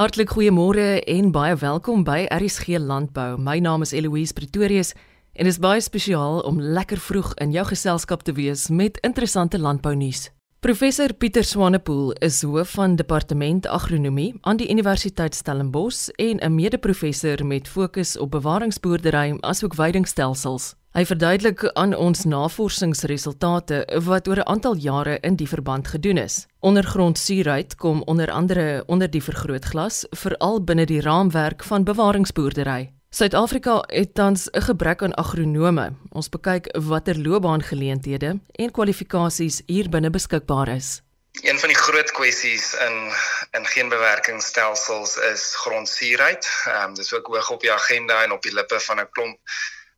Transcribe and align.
Hartlik 0.00 0.30
goeiemôre 0.32 1.02
en 1.12 1.26
baie 1.28 1.56
welkom 1.60 2.06
by 2.08 2.22
RSG 2.32 2.78
Landbou. 2.80 3.34
My 3.36 3.58
naam 3.60 3.82
is 3.84 3.90
Eloise 3.92 4.32
Pretorius 4.32 4.94
en 5.36 5.44
dit 5.44 5.52
is 5.52 5.58
baie 5.60 5.82
spesiaal 5.84 6.40
om 6.48 6.56
lekker 6.56 6.96
vroeg 6.96 7.34
in 7.44 7.52
jou 7.52 7.66
geselskap 7.68 8.24
te 8.24 8.32
wees 8.32 8.70
met 8.72 8.96
interessante 9.04 9.60
landbounuus. 9.60 10.30
Professor 10.64 11.12
Pieter 11.12 11.44
Swanepoel 11.44 12.14
is 12.24 12.40
hoof 12.40 12.72
van 12.78 12.96
departement 12.96 13.68
agronomie 13.68 14.32
aan 14.40 14.56
die 14.56 14.70
Universiteit 14.72 15.36
Stellenbosch 15.36 16.08
en 16.16 16.40
'n 16.40 16.54
mede-professor 16.54 17.44
met 17.46 17.68
fokus 17.68 18.16
op 18.16 18.30
bewaringsboerdery 18.30 19.36
asook 19.40 19.74
veidingstelsels. 19.74 20.79
Hy 20.90 21.04
verduidelik 21.06 21.60
aan 21.78 21.92
ons 21.94 22.24
navorsingsresultate 22.26 23.84
wat 24.02 24.28
oor 24.28 24.40
'n 24.42 24.50
aantal 24.52 24.74
jare 24.76 25.18
in 25.22 25.36
die 25.36 25.46
verband 25.48 25.88
gedoen 25.88 26.16
is. 26.18 26.46
Ondergrondsuurheid 26.60 27.76
kom 27.76 28.02
onder 28.02 28.30
andere 28.30 28.82
onder 28.86 29.10
die 29.10 29.22
vergrootglas, 29.22 30.06
veral 30.10 30.64
binne 30.64 30.86
die 30.86 31.00
raamwerk 31.00 31.62
van 31.64 31.84
bewaringsboerdery. 31.84 32.92
Suid-Afrika 33.10 33.84
het 33.86 34.14
tans 34.14 34.50
'n 34.50 34.60
gebrek 34.60 35.02
aan 35.02 35.14
agronome. 35.14 35.92
Ons 36.12 36.28
bekyk 36.28 36.76
watter 36.78 37.18
loopbaangeleenthede 37.18 38.40
en 38.52 38.70
kwalifikasies 38.70 39.62
hier 39.66 39.88
binne 39.88 40.10
beskikbaar 40.10 40.68
is. 40.68 41.02
Een 41.42 41.58
van 41.58 41.68
die 41.68 41.78
groot 41.78 42.10
kwessies 42.10 42.74
in 42.74 43.12
in 43.50 43.66
geenbewerkingsstelsels 43.66 45.16
is 45.16 45.54
grondsuurheid. 45.54 46.48
Ehm 46.66 46.88
um, 46.88 46.94
dis 46.94 47.14
ook 47.14 47.26
hoog 47.26 47.50
op 47.50 47.60
die 47.60 47.72
agenda 47.72 48.22
en 48.22 48.32
op 48.32 48.42
die 48.42 48.54
lippe 48.54 48.80
van 48.80 49.00
'n 49.00 49.08
klomp 49.10 49.38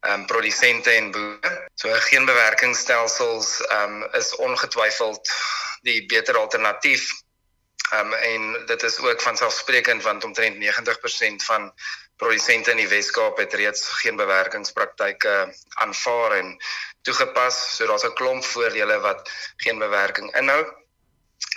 um, 0.09 0.27
produsente 0.27 0.91
en 0.91 1.11
boere. 1.11 1.69
So 1.75 1.93
geenbewerkingsstelsels 1.93 3.61
ehm 3.67 4.03
um, 4.03 4.09
is 4.13 4.37
ongetwyfeld 4.37 5.31
die 5.83 6.07
beter 6.07 6.37
alternatief. 6.37 7.11
Ehm 7.91 8.07
um, 8.07 8.15
en 8.15 8.67
dit 8.67 8.83
is 8.83 8.99
ook 8.99 9.21
van 9.21 9.37
selfsprekend 9.37 10.03
want 10.03 10.25
omtrent 10.25 10.57
90% 10.57 11.45
van 11.45 11.73
produsente 12.17 12.71
in 12.71 12.77
die 12.77 12.89
Wes-Kaap 12.89 13.37
het 13.37 13.55
reeds 13.55 13.89
geen 13.89 14.17
bewerkingspraktyke 14.17 15.55
aanvaar 15.69 16.33
en 16.33 16.57
toegepas. 17.03 17.77
So 17.77 17.87
daar's 17.87 18.05
'n 18.05 18.15
klomp 18.15 18.45
voordele 18.45 19.01
wat 19.01 19.31
geen 19.57 19.79
bewerking 19.79 20.35
inhou. 20.37 20.67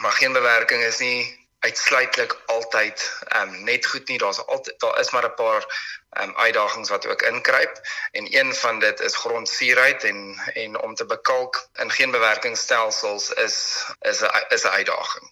Maar 0.02 0.12
geen 0.12 0.34
bewerking 0.34 0.84
is 0.84 0.98
nie 0.98 1.45
uitsluitlik 1.60 2.42
altyd 2.46 3.20
ehm 3.28 3.54
um, 3.54 3.64
net 3.64 3.86
goed 3.86 4.08
nie. 4.08 4.18
Daar's 4.18 4.46
altyd 4.46 4.80
daar 4.80 5.00
is 5.00 5.12
maar 5.12 5.26
'n 5.26 5.34
paar 5.34 5.64
ehm 6.10 6.30
um, 6.30 6.36
uitdagings 6.36 6.90
wat 6.90 7.08
ook 7.08 7.22
inkruip 7.22 7.82
en 8.12 8.38
een 8.38 8.56
van 8.56 8.80
dit 8.80 9.00
is 9.00 9.16
grondsuurheid 9.16 10.04
en 10.04 10.40
en 10.54 10.82
om 10.82 10.96
te 10.96 11.06
bekalk 11.06 11.68
in 11.74 11.92
geen 11.92 12.12
bewerkingsstelsels 12.12 13.30
is 13.34 13.86
is 14.00 14.22
'n 14.22 14.46
is 14.48 14.64
'n 14.64 14.68
uitdaging. 14.68 15.32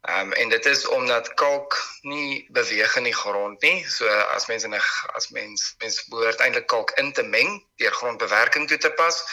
Ehm 0.00 0.20
um, 0.20 0.32
en 0.32 0.48
dit 0.48 0.66
is 0.66 0.86
omdat 0.86 1.34
kalk 1.34 1.82
nie 2.00 2.46
beweeg 2.50 2.96
in 2.96 3.02
die 3.02 3.18
grond 3.22 3.60
nie. 3.60 3.88
So 3.88 4.08
as 4.08 4.46
mense 4.46 4.66
in 4.66 4.74
'n 4.74 4.82
as 5.12 5.28
mens 5.28 5.74
mens 5.78 6.04
behoort 6.04 6.40
eintlik 6.40 6.66
kalk 6.66 6.90
in 6.90 7.12
te 7.12 7.22
meng 7.22 7.66
deur 7.76 7.92
grondbewerking 7.92 8.68
toe 8.68 8.78
te 8.78 8.90
pas. 8.90 9.24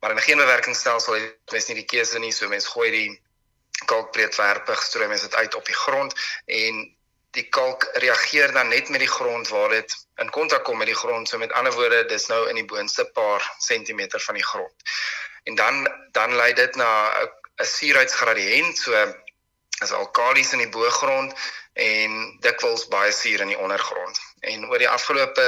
Maar 0.00 0.10
in 0.10 0.20
geen 0.20 0.36
bewerkingsstelsel 0.36 1.12
het 1.12 1.52
mens 1.52 1.66
nie 1.66 1.76
die 1.76 1.84
keuse 1.84 2.18
nie, 2.18 2.32
so 2.32 2.48
mens 2.48 2.66
gooi 2.66 2.90
die 2.90 3.22
kalkbreedwerpig 3.84 4.82
stroom 4.82 5.12
is 5.12 5.20
dit 5.20 5.34
uit 5.34 5.54
op 5.54 5.64
die 5.64 5.74
grond 5.74 6.14
en 6.46 6.96
die 7.30 7.46
kalk 7.48 7.86
reageer 8.02 8.52
dan 8.52 8.68
net 8.68 8.88
met 8.88 9.00
die 9.00 9.10
grond 9.10 9.48
waar 9.48 9.68
dit 9.68 9.94
in 10.16 10.30
kontak 10.30 10.64
kom 10.64 10.78
met 10.78 10.90
die 10.90 10.98
grond. 10.98 11.28
So 11.28 11.38
met 11.38 11.52
ander 11.52 11.72
woorde, 11.72 12.04
dis 12.10 12.26
nou 12.26 12.48
in 12.48 12.58
die 12.58 12.64
boonste 12.64 13.04
paar 13.14 13.44
sentimeter 13.58 14.20
van 14.20 14.34
die 14.34 14.44
grond. 14.44 14.90
En 15.44 15.54
dan 15.54 15.86
dan 16.12 16.34
lei 16.36 16.52
dit 16.52 16.74
na 16.74 16.90
'n 17.22 17.64
suurheidsgradiënt. 17.64 18.78
So 18.78 19.14
is 19.82 19.92
alkalies 19.92 20.52
in 20.52 20.58
die 20.58 20.68
bo-grond 20.68 21.34
en 21.72 22.36
dikwels 22.40 22.88
baie 22.88 23.12
suur 23.12 23.40
in 23.40 23.54
die 23.54 23.58
ondergrond. 23.58 24.20
En 24.40 24.68
oor 24.68 24.78
die 24.78 24.88
afgelope 24.88 25.46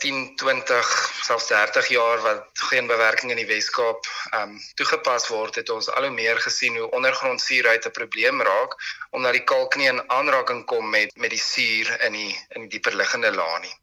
10, 0.00 0.36
20, 0.36 0.90
selfs 1.26 1.46
30 1.46 1.88
jaar 1.92 2.20
wat 2.24 2.46
geen 2.70 2.86
bewerking 2.86 3.30
in 3.30 3.40
die 3.40 3.48
Wes-Kaap 3.48 4.06
um 4.38 4.54
toegepas 4.80 5.28
word, 5.28 5.58
het 5.60 5.72
ons 5.74 5.90
al 5.92 6.06
hoe 6.08 6.14
meer 6.14 6.40
gesien 6.40 6.78
hoe 6.80 6.88
ondergrondsuurheid 6.96 7.86
'n 7.86 7.96
probleem 7.98 8.42
raak 8.42 8.76
omdat 9.10 9.36
die 9.36 9.44
kalk 9.52 9.76
nie 9.76 9.88
in 9.92 10.00
aanraking 10.16 10.64
kom 10.72 10.90
met 10.90 11.12
met 11.16 11.30
die 11.30 11.42
suur 11.44 11.92
in 12.08 12.12
die 12.12 12.32
in 12.56 12.64
die 12.64 12.72
dieper 12.76 12.96
liggende 12.96 13.34
laag 13.34 13.60
nie. 13.60 13.74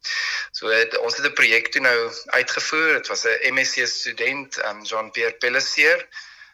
So 0.51 0.73
het, 0.73 0.97
ons 0.97 1.17
het 1.17 1.25
'n 1.25 1.33
projek 1.33 1.71
toe 1.71 1.81
nou 1.81 1.97
uitgevoer. 2.25 2.93
Dit 2.93 3.07
was 3.07 3.25
'n 3.25 3.53
MSc 3.53 3.87
student, 3.87 4.57
um 4.65 4.83
Jean-Pierre 4.83 5.37
Pelletier 5.37 6.07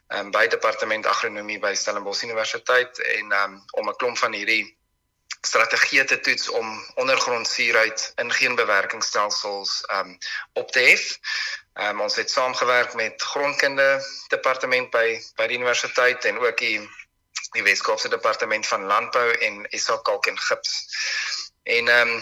um 0.09 0.31
by 0.31 0.47
departement 0.47 1.05
agronomie 1.05 1.59
by 1.59 1.73
Stellenbosch 1.73 2.23
Universiteit 2.23 2.99
en 2.99 3.31
um 3.43 3.63
om 3.71 3.89
'n 3.89 3.95
klomp 3.95 4.17
van 4.17 4.33
hierdie 4.33 4.77
strategieë 5.47 6.05
te 6.07 6.19
toets 6.19 6.49
om 6.49 6.67
ondergrondsuurheid 6.95 8.11
in 8.15 8.31
geen 8.31 8.55
bewerkingsstelsels 8.55 9.83
um 9.97 10.17
op 10.53 10.71
te 10.71 10.79
hef. 10.79 11.19
Um 11.73 12.01
ons 12.01 12.15
het 12.15 12.31
saamgewerk 12.31 12.93
met 12.93 13.21
grondkunde 13.21 13.87
departement 14.27 14.91
by 14.91 15.19
by 15.35 15.47
die 15.47 15.59
universiteit 15.59 16.25
en 16.25 16.39
ook 16.39 16.57
die 16.57 16.79
die 17.53 17.63
Weskaapse 17.63 18.09
departement 18.09 18.67
van 18.67 18.87
landbou 18.89 19.27
en 19.45 19.65
SA 19.69 19.97
Kalk 19.97 20.31
en 20.31 20.39
Gips. 20.39 20.73
En 21.63 21.91
um 21.99 22.15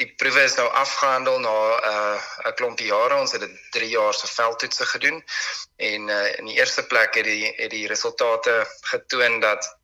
die 0.00 0.08
proewe 0.16 0.46
is 0.46 0.56
nou 0.56 0.68
afgehandel 0.80 1.40
na 1.40 1.56
'n 1.56 1.90
uh, 1.92 2.48
'n 2.48 2.54
klompie 2.54 2.86
jare. 2.86 3.18
Ons 3.20 3.32
het 3.32 3.40
dit 3.40 3.56
3 3.70 3.88
jaar 3.88 4.14
se 4.14 4.26
veldtoetse 4.26 4.86
gedoen 4.86 5.24
en 5.76 6.08
uh, 6.08 6.38
in 6.38 6.44
die 6.44 6.56
eerste 6.56 6.86
plek 6.86 7.14
het 7.14 7.24
die 7.24 7.52
het 7.56 7.70
die 7.70 7.86
resultate 7.86 8.66
getoon 8.80 9.40
dat 9.40 9.76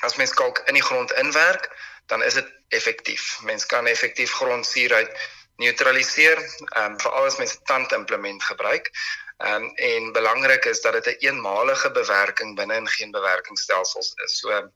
as 0.00 0.16
mens 0.16 0.34
kalk 0.34 0.62
in 0.66 0.74
die 0.74 0.82
grond 0.82 1.12
inwerk, 1.12 1.68
dan 2.06 2.22
is 2.22 2.34
dit 2.34 2.52
effektief. 2.68 3.40
Mens 3.42 3.66
kan 3.66 3.86
effektief 3.86 4.32
grondsuurheid 4.32 5.10
neutraliseer, 5.56 6.38
ehm 6.38 6.92
um, 6.92 7.00
veral 7.00 7.24
as 7.24 7.36
mens 7.36 7.54
'n 7.54 7.64
tandimplement 7.64 8.42
gebruik. 8.44 8.90
Ehm 9.36 9.54
um, 9.54 9.74
en 9.74 10.12
belangrik 10.12 10.64
is 10.64 10.80
dat 10.80 10.92
dit 10.92 11.06
'n 11.06 11.08
een 11.08 11.18
eenmalige 11.18 11.90
bewerking 11.90 12.56
binne 12.56 12.74
in 12.74 12.88
geen 12.88 13.10
bewerkingsstelsels 13.10 14.12
is. 14.24 14.38
So 14.38 14.70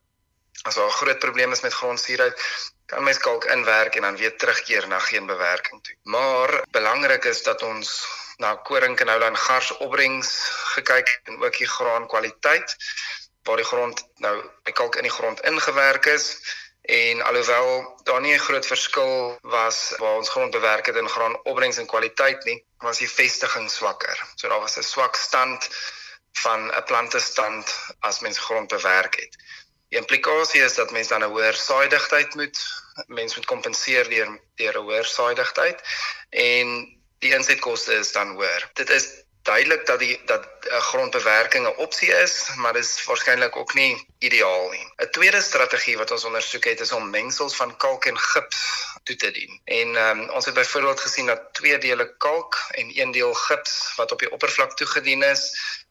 as 0.62 0.75
daar 0.75 0.86
'n 0.86 0.98
groot 1.00 1.19
probleem 1.19 1.53
is 1.53 1.60
met 1.60 1.72
grondsuurheid, 1.72 2.36
kan 2.86 3.04
mens 3.04 3.19
kalk 3.19 3.44
inwerk 3.44 3.94
en 3.94 4.03
dan 4.03 4.16
weer 4.16 4.36
terugkeer 4.36 4.88
na 4.88 4.98
geen 4.98 5.26
bewerking 5.26 5.84
toe. 5.84 5.97
Maar 6.03 6.62
belangrik 6.70 7.25
is 7.25 7.42
dat 7.42 7.62
ons 7.62 8.06
na 8.36 8.54
koring 8.54 8.98
en 8.98 9.36
gars 9.36 9.76
opbrengs 9.76 10.28
gekyk 10.75 11.20
en 11.25 11.42
ook 11.42 11.56
die 11.56 11.69
graankwaliteit 11.69 12.76
waar 13.42 13.56
die 13.56 13.65
grond 13.65 14.03
nou 14.15 14.34
by 14.62 14.72
kalk 14.72 14.97
in 14.97 15.03
die 15.03 15.16
grond 15.19 15.41
ingewerk 15.41 16.06
is 16.06 16.26
En 16.86 17.22
alhoewel 17.22 18.00
daar 18.02 18.20
nie 18.20 18.34
'n 18.34 18.47
groot 18.48 18.66
verskil 18.66 19.38
was 19.41 19.94
waar 19.97 20.16
ons 20.16 20.28
grond 20.28 20.50
bewerk 20.50 20.86
het 20.86 20.97
in 20.97 21.08
graanopbrengs 21.08 21.76
en 21.76 21.86
kwaliteit 21.86 22.44
nie, 22.44 22.64
was 22.78 22.98
die 22.98 23.10
vestiging 23.10 23.70
swakker. 23.70 24.16
So 24.34 24.48
daar 24.48 24.60
was 24.60 24.76
'n 24.76 24.82
swak 24.82 25.16
stand 25.16 25.69
van 26.32 26.70
'n 26.70 26.84
plantestand 26.84 27.66
as 28.00 28.20
mens 28.20 28.38
grond 28.38 28.69
bewerk 28.69 29.14
het. 29.16 29.36
Die 29.88 29.98
implikasie 29.98 30.62
is 30.62 30.74
dat 30.74 30.91
mens 30.91 31.08
dan 31.08 31.22
'n 31.22 31.30
hoër 31.30 31.54
saaidigheid 31.54 32.34
moet 32.34 32.58
mens 33.06 33.36
moet 33.36 33.44
kompenseer 33.44 34.08
deur 34.08 34.41
deur 34.54 34.78
'n 34.78 34.82
hoër 34.82 35.04
saaidigheid 35.04 35.82
en 36.30 36.66
die 37.18 37.34
insetkoste 37.34 37.92
is 37.94 38.12
dan 38.12 38.34
hoër. 38.34 38.70
Dit 38.72 38.91
is 38.91 39.24
duidelik 39.47 39.87
dat 39.87 39.99
die 39.99 40.21
dat 40.25 40.47
uh, 40.67 40.79
grondbewerking 40.91 41.67
'n 41.67 41.79
opsie 41.87 42.12
is, 42.12 42.34
maar 42.57 42.73
dis 42.73 43.05
waarskynlik 43.05 43.57
ook 43.57 43.75
nie 43.75 44.07
ideaal 44.19 44.69
nie. 44.71 44.87
'n 44.97 45.11
Tweede 45.11 45.43
strategie 45.43 45.97
wat 45.97 46.11
ons 46.11 46.25
ondersoek 46.25 46.65
het 46.65 46.81
is 46.81 46.93
om 46.93 47.11
mengsels 47.11 47.57
van 47.57 47.77
kalk 47.77 48.05
en 48.05 48.19
gips 48.19 48.61
toe 49.05 49.17
te 49.17 49.31
dien. 49.31 49.61
En 49.65 49.97
um, 49.97 50.31
ons 50.31 50.45
het 50.45 50.55
byvoorbeeld 50.55 51.01
gesien 51.01 51.27
dat 51.27 51.49
twee 51.53 51.79
dele 51.79 52.17
kalk 52.17 52.59
en 52.71 52.91
een 53.01 53.11
deel 53.11 53.34
gips 53.34 53.93
wat 53.97 54.12
op 54.12 54.19
die 54.19 54.33
oppervlak 54.33 54.77
toegedien 54.77 55.23
is 55.23 55.43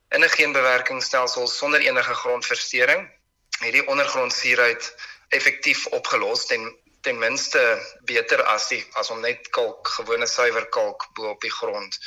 in 0.10 0.24
'n 0.24 0.30
geenbewerkingsstelsel 0.30 1.48
sonder 1.48 1.80
enige 1.80 2.14
grondversteuring, 2.14 3.10
het 3.60 3.72
die 3.72 3.88
ondergrondsuurheid 3.88 4.96
effektief 5.28 5.86
opgelos 5.86 6.46
ten 6.46 6.76
ten 7.06 7.20
minste 7.22 7.62
beter 8.10 8.42
as 8.50 8.68
die 8.72 8.82
as 9.00 9.12
om 9.14 9.22
net 9.22 9.50
kalk, 9.54 9.88
gewone 9.98 10.28
suiwer 10.28 10.66
kalk 10.74 11.06
bo 11.18 11.30
op 11.36 11.42
die 11.46 11.54
grond 11.54 11.98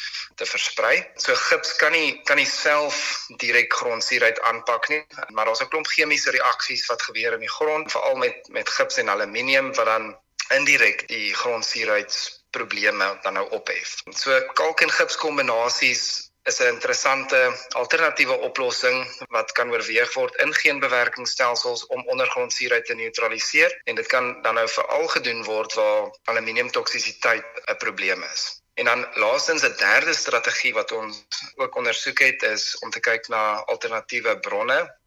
te 0.41 0.47
versprei. 0.47 0.97
So 1.23 1.35
gips 1.49 1.77
kan 1.79 1.95
nie 1.95 2.19
kan 2.29 2.41
nie 2.41 2.49
self 2.50 2.99
direk 3.43 3.73
grondsuurheid 3.81 4.41
aanpak 4.50 4.89
nie, 4.93 5.03
maar 5.35 5.47
daar's 5.47 5.62
'n 5.62 5.71
klomp 5.71 5.87
chemiese 5.87 6.35
reaksies 6.35 6.87
wat 6.91 7.03
gebeur 7.03 7.39
in 7.39 7.47
die 7.47 7.55
grond, 7.59 7.93
veral 7.93 8.17
met 8.17 8.49
met 8.49 8.69
gips 8.69 8.99
en 8.99 9.09
aluminium 9.09 9.75
wat 9.75 9.87
dan 9.87 10.17
indirek 10.59 11.06
die 11.09 11.35
grondsuurheidsprobleme 11.35 13.19
dan 13.23 13.35
nou 13.35 13.47
ophef. 13.51 14.03
So 14.11 14.41
kalk 14.55 14.81
en 14.81 14.91
gips 14.91 15.17
kombinasies 15.17 16.28
is 16.49 16.59
'n 16.61 16.73
interessante 16.75 17.39
alternatiewe 17.69 18.37
oplossing 18.49 18.99
wat 19.37 19.53
kan 19.53 19.71
oorweeg 19.71 20.12
word 20.12 20.35
in 20.45 20.55
geen 20.55 20.79
bewerkingsstelsels 20.79 21.87
om 21.87 22.06
ondergrondsuurheid 22.15 22.87
te 22.87 22.95
neutraliseer 22.95 23.81
en 23.85 23.95
dit 23.95 24.06
kan 24.06 24.43
dan 24.43 24.55
nou 24.55 24.69
veral 24.69 25.06
gedoen 25.17 25.45
word 25.45 25.75
waar 25.75 26.09
aluminium 26.25 26.71
toksisiteit 26.71 27.45
'n 27.67 27.77
probleem 27.77 28.23
is. 28.33 28.62
En 28.75 28.85
dan 28.85 29.06
laastens 29.15 29.62
'n 29.62 29.77
derde 29.77 30.15
strategie 30.15 30.75
wat 30.75 30.93
ons 30.93 31.25
ook 31.56 31.77
ondersoek 31.77 32.19
het 32.19 32.43
is 32.43 32.79
om 32.79 32.91
te 32.91 33.01
kyk 33.01 33.29
na 33.29 33.43
alternatiewe 33.75 34.39
bronne 34.39 34.98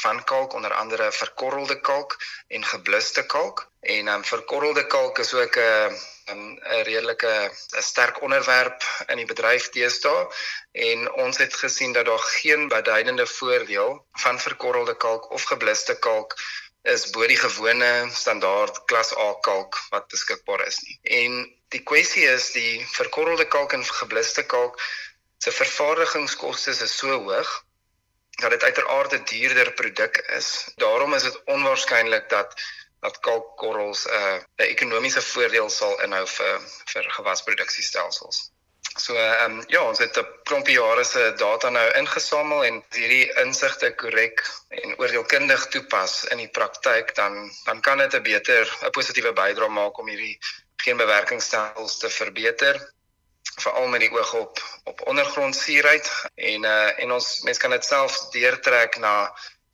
van 0.00 0.24
kalk 0.24 0.52
onder 0.52 0.72
andere 0.72 1.12
verkorrelde 1.12 1.80
kalk 1.80 2.16
en 2.48 2.64
gebluste 2.64 3.26
kalk 3.26 3.66
en 3.80 4.08
um, 4.08 4.24
verkorrelde 4.24 4.86
kalk 4.86 5.18
is 5.18 5.34
ook 5.34 5.56
'n 5.56 5.98
'n 6.34 6.60
redelike 6.90 7.32
'n 7.76 7.82
sterk 7.82 8.22
onderwerp 8.22 8.82
in 9.06 9.16
die 9.16 9.30
bedryf 9.32 9.68
teëstaan 9.68 10.26
en 10.72 11.12
ons 11.12 11.36
het 11.38 11.54
gesien 11.54 11.92
dat 11.92 12.06
daar 12.06 12.24
geen 12.40 12.68
beduidende 12.68 13.26
voordeel 13.26 14.06
van 14.12 14.40
verkorrelde 14.40 14.96
kalk 14.96 15.30
of 15.30 15.42
gebluste 15.42 15.98
kalk 15.98 16.36
is 16.82 17.10
bo 17.10 17.26
die 17.26 17.36
gewone 17.36 18.08
standaard 18.14 18.84
klas 18.84 19.10
A 19.16 19.28
kalk 19.40 19.78
wat 19.90 20.08
beskikbaar 20.08 20.66
is 20.66 20.78
nie. 20.86 20.98
En 21.02 21.32
die 21.74 21.82
kwessie 21.82 22.24
is 22.24 22.50
die 22.52 22.86
verkorrelde 22.92 23.48
kalk 23.48 23.72
en 23.72 23.84
gebluste 23.84 24.44
kalk 24.46 24.80
se 25.38 25.52
vervaardigingskoste 25.52 26.70
is 26.70 26.96
so 26.96 27.18
hoog 27.24 27.50
dat 28.38 28.50
dit 28.50 28.62
uiteraard 28.62 29.12
'n 29.12 29.24
duurder 29.24 29.72
produk 29.72 30.16
is. 30.16 30.72
Daarom 30.76 31.14
is 31.14 31.22
dit 31.22 31.44
onwaarskynlik 31.44 32.28
dat 32.28 32.54
dat 33.00 33.20
kalkkorrels 33.20 34.04
'n 34.06 34.10
uh, 34.10 34.34
'n 34.34 34.70
ekonomiese 34.74 35.22
voordeel 35.22 35.70
sal 35.70 36.02
inhou 36.02 36.26
vir 36.26 36.60
vir 36.92 37.04
gewasproduksiestelsels. 37.18 38.50
So 38.98 39.14
ehm 39.14 39.52
um, 39.52 39.64
ja, 39.66 39.82
ons 39.82 39.98
het 39.98 40.18
'n 40.18 40.26
klompie 40.42 40.78
jare 40.78 41.04
se 41.04 41.32
data 41.36 41.68
nou 41.70 41.88
ingesamel 42.00 42.64
en 42.64 42.84
hierdie 42.90 43.32
insigte 43.44 43.94
korrek 43.94 44.42
en 44.68 44.98
oordeelkundig 44.98 45.66
toepas 45.74 46.24
in 46.24 46.38
die 46.42 46.52
praktyk 46.58 47.14
dan 47.14 47.50
dan 47.64 47.80
kan 47.80 47.98
dit 47.98 48.14
'n 48.14 48.22
beter 48.22 48.78
'n 48.82 48.90
positiewe 48.90 49.32
bydrae 49.32 49.68
maak 49.68 49.98
om 49.98 50.08
hierdie 50.08 50.38
geenbewerkingsstelsels 50.76 51.98
te 51.98 52.10
verbeter 52.10 52.92
veral 53.60 53.86
met 53.86 54.00
die 54.00 54.12
oog 54.12 54.34
op 54.34 54.62
op 54.84 55.06
ondergrondsuurheid 55.06 56.10
en 56.34 56.64
uh 56.64 57.02
en 57.02 57.12
ons 57.12 57.40
mense 57.42 57.60
kan 57.60 57.70
dit 57.76 57.84
self 57.84 58.18
deurtrek 58.34 58.98
na 58.98 59.14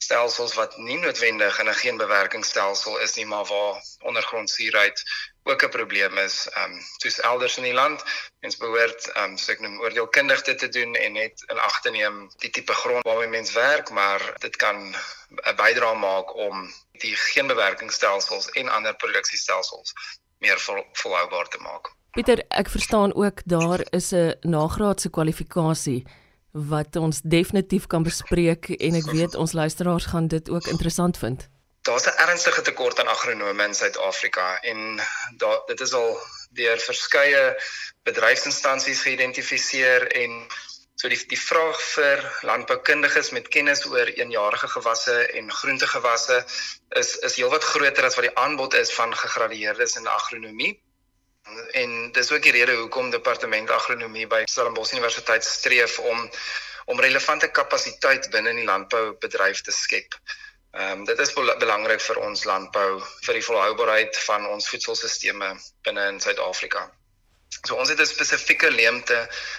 stelsels 0.04 0.54
wat 0.54 0.76
nie 0.76 0.98
noodwendig 0.98 1.58
in 1.60 1.68
'n 1.70 1.80
geenbewerkingsstelsel 1.82 2.98
is 3.06 3.14
nie 3.18 3.26
maar 3.26 3.46
waar 3.52 3.82
ondergrondsuurheid 4.10 5.02
ook 5.50 5.64
'n 5.64 5.74
probleem 5.76 6.18
is 6.18 6.36
um 6.62 6.74
soos 7.02 7.20
elders 7.30 7.56
in 7.56 7.66
die 7.68 7.78
land. 7.80 8.04
Mens 8.40 8.56
behoort 8.64 9.10
um 9.22 9.36
so 9.38 9.52
ek 9.52 9.60
noem 9.64 9.80
oordeelkundig 9.80 10.42
dit 10.50 10.58
te 10.58 10.68
doen 10.68 10.94
en 10.94 11.12
net 11.20 11.44
in 11.52 11.64
ag 11.68 11.80
te 11.80 11.90
neem 11.90 12.20
die 12.44 12.50
tipe 12.50 12.74
grond 12.82 13.04
waarmee 13.08 13.34
mens 13.36 13.52
werk 13.52 13.90
maar 13.90 14.22
dit 14.46 14.56
kan 14.56 14.78
'n 15.50 15.56
bydrae 15.62 15.94
maak 15.94 16.34
om 16.48 16.68
die 17.06 17.16
geenbewerkingsstelsels 17.16 18.50
en 18.50 18.68
ander 18.68 18.94
produksiestelsels 18.96 19.92
meer 20.38 20.60
vol, 20.60 20.86
volhoubaar 20.92 21.48
te 21.48 21.58
maak 21.68 21.93
Pieter, 22.14 22.44
ek 22.54 22.68
verstaan 22.70 23.10
ook 23.18 23.40
daar 23.44 23.80
is 23.90 24.12
'n 24.14 24.34
nagraadse 24.40 25.10
kwalifikasie 25.10 26.06
wat 26.52 26.96
ons 26.96 27.20
definitief 27.20 27.86
kan 27.86 28.02
bespreek 28.02 28.68
en 28.68 28.94
ek 28.94 29.10
weet 29.10 29.34
ons 29.34 29.52
luisteraars 29.52 30.06
gaan 30.12 30.28
dit 30.28 30.50
ook 30.50 30.66
interessant 30.66 31.18
vind. 31.18 31.48
Daar's 31.82 32.06
'n 32.06 32.18
ernstige 32.26 32.62
tekort 32.62 33.00
aan 33.00 33.08
agronome 33.08 33.64
in 33.64 33.74
Suid-Afrika 33.74 34.60
en 34.62 35.00
daar 35.36 35.58
dit 35.66 35.80
is 35.80 35.92
al 35.92 36.18
deur 36.50 36.78
verskeie 36.78 37.56
bedryfsinstansies 38.02 39.00
geïdentifiseer 39.02 40.06
en 40.22 40.46
so 40.94 41.08
die 41.08 41.26
die 41.26 41.40
vraag 41.40 41.80
vir 41.82 42.18
landboukundiges 42.42 43.30
met 43.30 43.48
kennis 43.48 43.86
oor 43.86 44.06
eenjarige 44.06 44.68
gewasse 44.68 45.16
en 45.38 45.52
groentegewasse 45.52 46.44
is 46.88 47.16
is 47.16 47.36
heelwat 47.36 47.64
groter 47.64 48.04
as 48.04 48.14
wat 48.14 48.24
die 48.24 48.38
aanbod 48.38 48.74
is 48.74 48.94
van 48.94 49.16
gegradueerdes 49.16 49.96
in 49.96 50.06
agronomie. 50.06 50.83
En 51.72 52.12
dis 52.12 52.32
ook 52.32 52.42
die 52.42 52.52
rede 52.52 52.74
hoekom 52.74 53.10
departement 53.10 53.70
agronomie 53.70 54.26
by 54.26 54.42
Stellenbosch 54.50 54.92
Universiteit 54.92 55.44
streef 55.44 55.98
om 55.98 56.30
om 56.86 57.00
relevante 57.00 57.48
kapasiteit 57.48 58.30
binne 58.30 58.50
in 58.52 58.58
die 58.60 58.66
landboubedryf 58.68 59.60
te 59.64 59.72
skep. 59.72 60.16
Ehm 60.74 60.90
um, 60.98 61.04
dit 61.08 61.18
is 61.24 61.32
bel 61.32 61.52
belangrik 61.60 62.02
vir 62.06 62.20
ons 62.26 62.44
landbou 62.48 62.88
vir 63.26 63.38
die 63.38 63.44
volhoubaarheid 63.46 64.18
van 64.26 64.46
ons 64.50 64.68
voedselstelsels 64.68 65.72
binne 65.88 66.06
in 66.12 66.20
Suid-Afrika. 66.20 66.84
So 67.64 67.76
ons 67.80 67.92
het 67.92 68.00
'n 68.00 68.06
spesifieke 68.06 68.70
leemte 68.70 69.18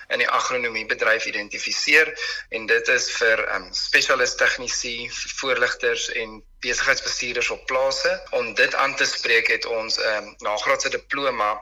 in 0.10 0.20
die 0.20 0.30
agronomie 0.40 0.86
bedryf 0.86 1.26
identifiseer 1.26 2.12
en 2.50 2.66
dit 2.66 2.88
is 2.98 3.12
vir 3.20 3.46
ehm 3.46 3.70
um, 3.70 3.74
spesialist 3.74 4.38
tegnisi, 4.38 5.10
voorligters 5.42 6.10
en 6.24 6.42
besigheidsbestuurders 6.60 7.50
op 7.50 7.66
plase. 7.66 8.18
Om 8.32 8.54
dit 8.54 8.76
aan 8.76 8.96
te 8.96 9.06
spreek 9.06 9.48
het 9.48 9.66
ons 9.66 9.98
'n 9.98 10.02
um, 10.02 10.12
ehm, 10.12 10.34
nagraadse 10.50 10.90
diploma 10.90 11.54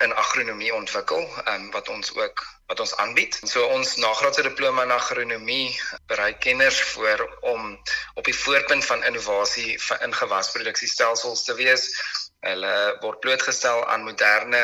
in 0.00 0.14
agronomie 0.14 0.74
ontwikkel, 0.74 1.26
um, 1.48 1.70
wat 1.70 1.88
ons 1.88 2.14
ook 2.16 2.44
wat 2.70 2.80
ons 2.80 2.94
aanbied. 3.02 3.40
So 3.44 3.66
ons 3.66 3.96
nagraadse 3.98 4.42
diploma 4.46 4.84
in 4.86 4.94
agronomie 4.94 5.80
berei 6.06 6.30
kenners 6.38 6.78
voor 6.92 7.24
om 7.40 7.74
op 8.14 8.24
die 8.24 8.36
voorpunt 8.36 8.86
van 8.86 9.04
innovasie 9.04 9.74
in 10.00 10.14
gewasproduksiestelsels 10.14 11.44
te 11.44 11.54
wees. 11.58 11.90
Hulle 12.46 12.74
word 13.02 13.20
blootgestel 13.20 13.84
aan 13.86 14.06
moderne 14.06 14.62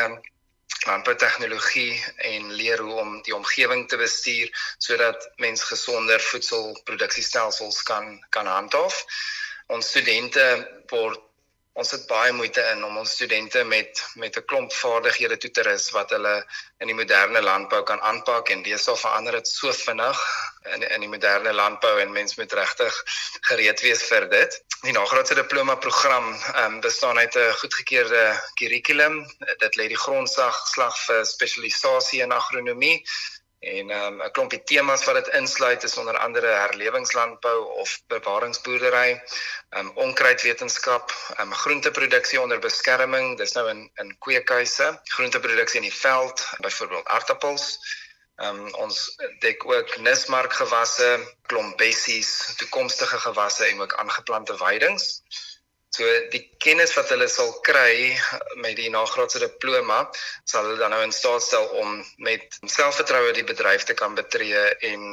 landboutegnologie 0.87 2.03
en 2.31 2.51
leer 2.53 2.79
hoe 2.79 2.95
om 3.01 3.21
die 3.27 3.35
omgewing 3.35 3.87
te 3.89 3.97
bestuur 3.97 4.49
sodat 4.77 5.29
mens 5.35 5.63
gesonder 5.63 6.21
voedselproduksiestelsels 6.31 7.83
kan 7.83 8.25
kan 8.29 8.47
handhaaf. 8.47 9.03
Ons 9.67 9.89
studente 9.91 10.45
word 10.89 11.26
ons 11.77 11.91
het 11.93 12.05
baie 12.09 12.33
moeite 12.33 12.61
in 12.73 12.79
om 12.85 12.95
ons 12.97 13.11
studente 13.13 13.61
met 13.71 13.99
met 14.21 14.37
'n 14.37 14.45
klomp 14.49 14.73
vaardighede 14.73 15.37
toe 15.37 15.51
te 15.51 15.65
rus 15.67 15.85
wat 15.97 16.09
hulle 16.15 16.35
in 16.81 16.89
die 16.91 16.97
moderne 17.01 17.41
landbou 17.41 17.83
kan 17.83 18.01
aanpak 18.11 18.49
en 18.49 18.63
deesdae 18.65 18.97
verander 18.97 19.37
dit 19.37 19.47
so 19.47 19.73
vinnig 19.73 20.23
in 20.73 20.87
in 20.89 21.05
die 21.05 21.11
moderne 21.15 21.53
landbou 21.53 21.93
en 22.01 22.17
mens 22.19 22.35
moet 22.35 22.57
regtig 22.61 23.03
gereed 23.49 23.81
wees 23.81 24.03
vir 24.09 24.29
dit. 24.29 24.59
Die 24.81 24.95
nagraadse 24.97 25.35
diploma 25.35 25.75
program 25.75 26.33
um, 26.63 26.79
bestaan 26.81 27.17
uit 27.17 27.35
'n 27.35 27.53
goedgekeurde 27.61 28.23
kurrikulum. 28.59 29.15
Dit 29.65 29.77
lê 29.77 29.87
die 29.87 30.03
grondslag 30.05 30.57
slag 30.73 30.97
vir 31.05 31.25
spesialisasie 31.25 32.21
in 32.21 32.31
agronomie 32.31 33.03
En 33.59 33.89
ehm 33.89 34.13
um, 34.13 34.21
'n 34.23 34.31
klompie 34.31 34.63
temas 34.63 35.03
wat 35.05 35.15
dit 35.15 35.33
insluit 35.33 35.83
is 35.83 35.97
onder 35.97 36.17
andere 36.17 36.47
herlewingslandbou 36.47 37.59
of 37.83 38.01
bewaringsboerdery, 38.07 39.23
um, 39.69 39.91
onkruidwetenskap, 39.95 41.13
um, 41.39 41.53
groenteproduksie 41.53 42.41
onder 42.41 42.59
beskerming, 42.59 43.37
dis 43.37 43.51
nou 43.51 43.69
in 43.69 43.91
in 43.95 44.17
kweekhuise, 44.19 45.01
groenteproduksie 45.03 45.81
in 45.81 45.89
die 45.89 45.99
veld, 45.99 46.45
byvoorbeeld 46.59 47.07
aartappels. 47.07 47.79
Ehm 48.35 48.59
um, 48.59 48.73
ons 48.73 49.15
dek 49.39 49.65
ook 49.65 49.97
nismarkgewasse, 49.97 51.09
klomp 51.41 51.77
bessies, 51.77 52.53
toekomstige 52.57 53.17
gewasse 53.17 53.65
en 53.65 53.81
ook 53.81 53.95
aangeplante 53.95 54.57
weidings. 54.57 55.23
So 55.97 56.05
die 56.33 56.43
kennis 56.61 56.91
wat 56.93 57.09
hulle 57.09 57.25
sal 57.31 57.55
kry 57.65 58.13
met 58.61 58.75
die 58.77 58.89
nagraadse 58.93 59.39
diploma 59.41 60.03
sal 60.45 60.67
hulle 60.67 60.77
dan 60.81 60.93
nou 60.93 60.99
in 61.05 61.13
staat 61.15 61.45
stel 61.45 61.65
om 61.81 61.95
met 62.27 62.59
selfvertroue 62.61 63.31
die 63.37 63.45
bedryf 63.47 63.87
te 63.89 63.95
kan 63.97 64.17
betree 64.19 64.65
en 64.91 65.07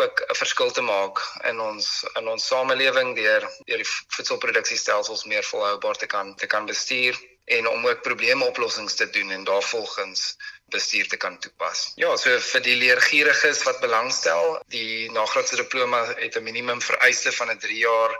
ook 0.00 0.22
'n 0.28 0.38
verskil 0.40 0.70
te 0.72 0.84
maak 0.88 1.20
in 1.50 1.60
ons 1.60 1.90
in 2.20 2.28
ons 2.28 2.46
samelewing 2.52 3.12
deur 3.16 3.44
deur 3.68 3.82
die 3.84 3.90
voedselproduksiestelsels 4.16 5.26
meer 5.34 5.44
volhoubaar 5.44 6.00
te 6.00 6.08
kan 6.14 6.34
te 6.36 6.46
kan 6.46 6.66
bestuur 6.66 7.20
en 7.44 7.68
om 7.68 7.86
ook 7.86 8.02
probleemoplossings 8.02 8.94
te 8.94 9.10
doen 9.10 9.30
en 9.30 9.44
daarvolgens 9.44 10.36
bestuur 10.72 11.08
te 11.08 11.16
kan 11.16 11.38
toepas. 11.38 11.92
Ja, 11.94 12.16
so 12.16 12.38
vir 12.40 12.62
die 12.64 12.76
leergieriges 12.76 13.62
wat 13.66 13.80
belangstel, 13.80 14.62
die 14.72 15.10
nagraadse 15.10 15.56
diploma 15.56 16.04
het 16.14 16.36
'n 16.36 16.42
minimum 16.42 16.80
vereiste 16.80 17.32
van 17.32 17.50
'n 17.50 17.58
3 17.58 17.78
jaar 17.78 18.16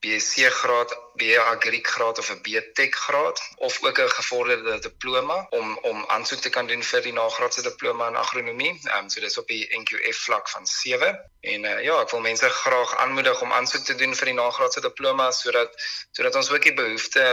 BSc 0.00 0.50
graad, 0.50 0.90
BA 1.14 1.42
Agri 1.52 1.80
graad 1.82 2.18
of 2.18 2.30
'n 2.30 2.40
BTech 2.42 2.94
graad 2.94 3.38
of 3.56 3.82
ook 3.82 3.98
'n 3.98 4.08
gevorderde 4.08 4.78
diploma 4.78 5.46
om 5.50 5.78
om 5.82 6.04
aansoek 6.06 6.40
te 6.40 6.50
kan 6.50 6.66
doen 6.66 6.82
vir 6.82 7.02
die 7.02 7.12
nagraadse 7.12 7.62
diploma 7.62 8.08
in 8.08 8.16
agronomie. 8.16 8.80
Ehm 8.82 8.98
um, 8.98 9.08
so 9.10 9.20
dis 9.20 9.38
op 9.38 9.48
die 9.48 9.66
NQF 9.78 10.18
vlak 10.28 10.48
van 10.48 10.66
7. 10.66 11.30
En 11.40 11.64
uh, 11.64 11.82
ja, 11.82 12.00
ek 12.00 12.10
wil 12.10 12.20
mense 12.20 12.48
graag 12.48 12.96
aanmoedig 12.96 13.40
om 13.42 13.52
aansoek 13.52 13.84
te 13.84 13.94
doen 13.94 14.14
vir 14.14 14.26
die 14.26 14.38
nagraadse 14.42 14.80
diploma 14.80 15.30
sodat 15.30 15.74
sodat 16.12 16.34
ons 16.34 16.50
ook 16.50 16.62
die 16.62 16.74
behoefte 16.74 17.24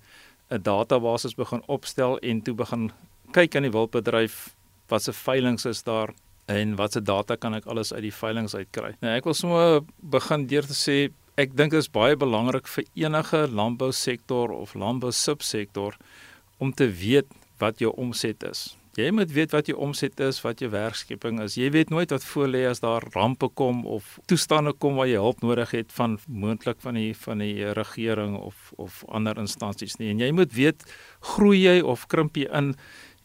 'n 0.50 0.62
database 0.62 1.34
begin 1.36 1.62
opstel 1.66 2.18
en 2.18 2.42
toe 2.42 2.54
begin 2.54 2.90
kyk 3.32 3.56
aan 3.56 3.62
die 3.62 3.72
wildbedryf 3.72 4.54
wat 4.88 5.02
se 5.02 5.12
veilinge 5.12 5.68
is 5.68 5.82
daar 5.82 6.14
en 6.50 6.76
watse 6.76 7.02
data 7.02 7.36
kan 7.36 7.54
ek 7.54 7.66
alles 7.66 7.92
uit 7.92 8.02
die 8.02 8.14
veilinge 8.14 8.56
uitkry. 8.56 8.96
Nou 9.00 9.14
ek 9.14 9.24
wil 9.24 9.34
sommer 9.34 9.80
begin 10.02 10.46
deur 10.50 10.66
te 10.66 10.74
sê 10.74 10.96
ek 11.38 11.54
dink 11.56 11.70
dit 11.70 11.80
is 11.80 11.88
baie 11.88 12.16
belangrik 12.16 12.66
vir 12.68 12.84
enige 12.94 13.46
landbousektor 13.48 14.50
of 14.50 14.74
landbou 14.74 15.12
subsektor 15.12 15.96
om 16.58 16.72
te 16.72 16.90
weet 16.90 17.30
wat 17.58 17.78
jou 17.78 17.92
omset 17.96 18.42
is. 18.42 18.79
Jy 19.00 19.10
moet 19.16 19.32
weet 19.32 19.54
wat 19.54 19.68
jou 19.70 19.76
omset 19.80 20.20
is, 20.20 20.40
wat 20.44 20.60
jou 20.60 20.70
werkskeping 20.72 21.40
is. 21.44 21.56
Jy 21.58 21.70
weet 21.74 21.92
nooit 21.92 22.10
wat 22.12 22.24
voor 22.24 22.48
lê 22.52 22.64
as 22.68 22.82
daar 22.84 23.04
rampe 23.14 23.48
kom 23.58 23.82
of 23.86 24.18
toestande 24.30 24.72
kom 24.72 24.98
waar 25.00 25.08
jy 25.08 25.20
hulp 25.20 25.42
nodig 25.44 25.72
het 25.76 25.92
van 25.96 26.18
moontlik 26.28 26.80
van 26.84 26.98
die 27.00 27.12
van 27.16 27.44
die 27.44 27.72
regering 27.76 28.36
of 28.38 28.72
of 28.76 29.04
ander 29.08 29.38
instansies 29.40 29.96
nie. 30.00 30.10
En 30.12 30.20
jy 30.20 30.30
moet 30.36 30.52
weet 30.56 30.84
groei 31.34 31.62
jy 31.62 31.78
of 31.80 32.06
krimp 32.12 32.36
jy 32.36 32.48
in 32.50 32.74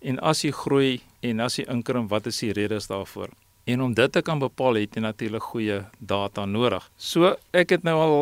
en 0.05 0.20
as 0.20 0.44
jy 0.46 0.51
groei 0.53 1.01
en 1.25 1.41
as 1.41 1.58
jy 1.58 1.65
inkrimp, 1.72 2.12
wat 2.12 2.27
is 2.29 2.39
die 2.44 2.53
redes 2.53 2.88
daarvoor? 2.91 3.34
En 3.65 3.82
om 3.82 3.94
dit 3.98 4.12
te 4.12 4.22
kan 4.22 4.39
bepaal, 4.39 4.77
het 4.77 4.94
jy 4.94 5.01
natuurlik 5.01 5.46
goeie 5.50 5.79
data 5.98 6.46
nodig. 6.46 6.86
So 6.98 7.34
ek 7.55 7.74
het 7.74 7.88
nou 7.88 7.96
al 7.98 8.15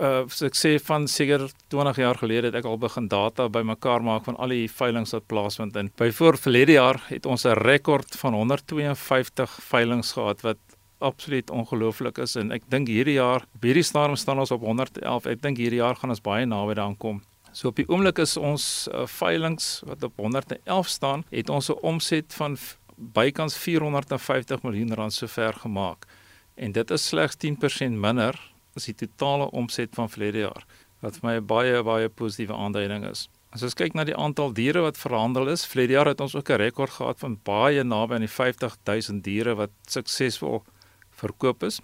uh 0.00 0.24
so 0.28 0.46
ek 0.46 0.56
sê 0.58 0.78
van 0.82 1.06
seker 1.08 1.48
20 1.68 1.96
jaar 1.96 2.18
gelede 2.20 2.50
het 2.50 2.58
ek 2.60 2.68
al 2.68 2.78
begin 2.78 3.08
data 3.08 3.48
bymekaar 3.48 4.02
maak 4.02 4.24
van 4.24 4.36
al 4.36 4.48
die 4.48 4.68
veilinge 4.68 5.10
wat 5.12 5.26
plaasvind 5.26 5.76
in. 5.76 5.90
Byvoor 5.96 6.38
verlede 6.38 6.72
jaar 6.72 7.00
het 7.08 7.26
ons 7.26 7.44
'n 7.46 7.56
rekord 7.56 8.16
van 8.16 8.34
152 8.34 9.58
veilinge 9.70 10.12
gehad 10.14 10.40
wat 10.42 10.58
absoluut 10.98 11.50
ongelooflik 11.50 12.18
is 12.18 12.36
en 12.36 12.52
ek 12.52 12.62
dink 12.68 12.88
hierdie 12.88 13.16
jaar 13.16 13.46
op 13.54 13.62
hierdie 13.62 13.86
stadium 13.86 14.16
staan 14.16 14.38
ons 14.38 14.50
op 14.50 14.60
111. 14.60 15.26
Ek 15.26 15.42
dink 15.42 15.56
hierdie 15.56 15.80
jaar 15.80 15.96
gaan 15.96 16.10
ons 16.10 16.20
baie 16.20 16.46
naby 16.46 16.74
daaraan 16.74 16.96
kom. 16.96 17.22
So 17.52 17.68
op 17.68 17.76
die 17.76 17.88
oomblik 17.88 18.18
is 18.22 18.36
ons 18.36 18.88
uh, 18.92 19.06
veilings 19.06 19.80
wat 19.88 20.04
op 20.06 20.12
111 20.16 20.88
staan, 20.88 21.24
het 21.30 21.48
ons 21.48 21.70
'n 21.70 21.78
omset 21.82 22.34
van 22.34 22.56
bykans 22.96 23.56
450 23.56 24.62
miljoen 24.62 24.94
rand 24.94 25.12
sover 25.12 25.52
gemaak. 25.52 26.06
En 26.54 26.72
dit 26.72 26.90
is 26.90 27.06
slegs 27.06 27.36
10% 27.36 27.96
minder 27.96 28.36
as 28.80 28.88
die 28.88 28.96
totale 29.06 29.50
omset 29.56 29.94
van 29.98 30.08
verlede 30.08 30.46
jaar, 30.46 30.64
wat 31.04 31.20
vir 31.20 31.28
my 31.28 31.34
'n 31.36 31.46
baie 31.46 31.82
baie 31.84 32.08
positiewe 32.08 32.56
aanduiding 32.56 33.04
is. 33.04 33.28
As 33.52 33.62
ons 33.62 33.74
kyk 33.74 33.94
na 33.94 34.04
die 34.04 34.16
aantal 34.16 34.52
diere 34.54 34.82
wat 34.84 34.98
verhandel 34.98 35.48
is, 35.50 35.66
verlede 35.66 35.96
jaar 35.96 36.06
het 36.06 36.20
ons 36.20 36.34
ook 36.34 36.50
'n 36.50 36.60
rekord 36.60 36.90
gehad 36.90 37.18
van 37.18 37.38
baie 37.44 37.82
naby 37.84 38.14
aan 38.14 38.26
die 38.26 38.28
50 38.28 38.76
000 38.84 39.22
diere 39.22 39.54
wat 39.54 39.70
suksesvol 39.86 40.62
verkoop 41.10 41.62
is. 41.62 41.80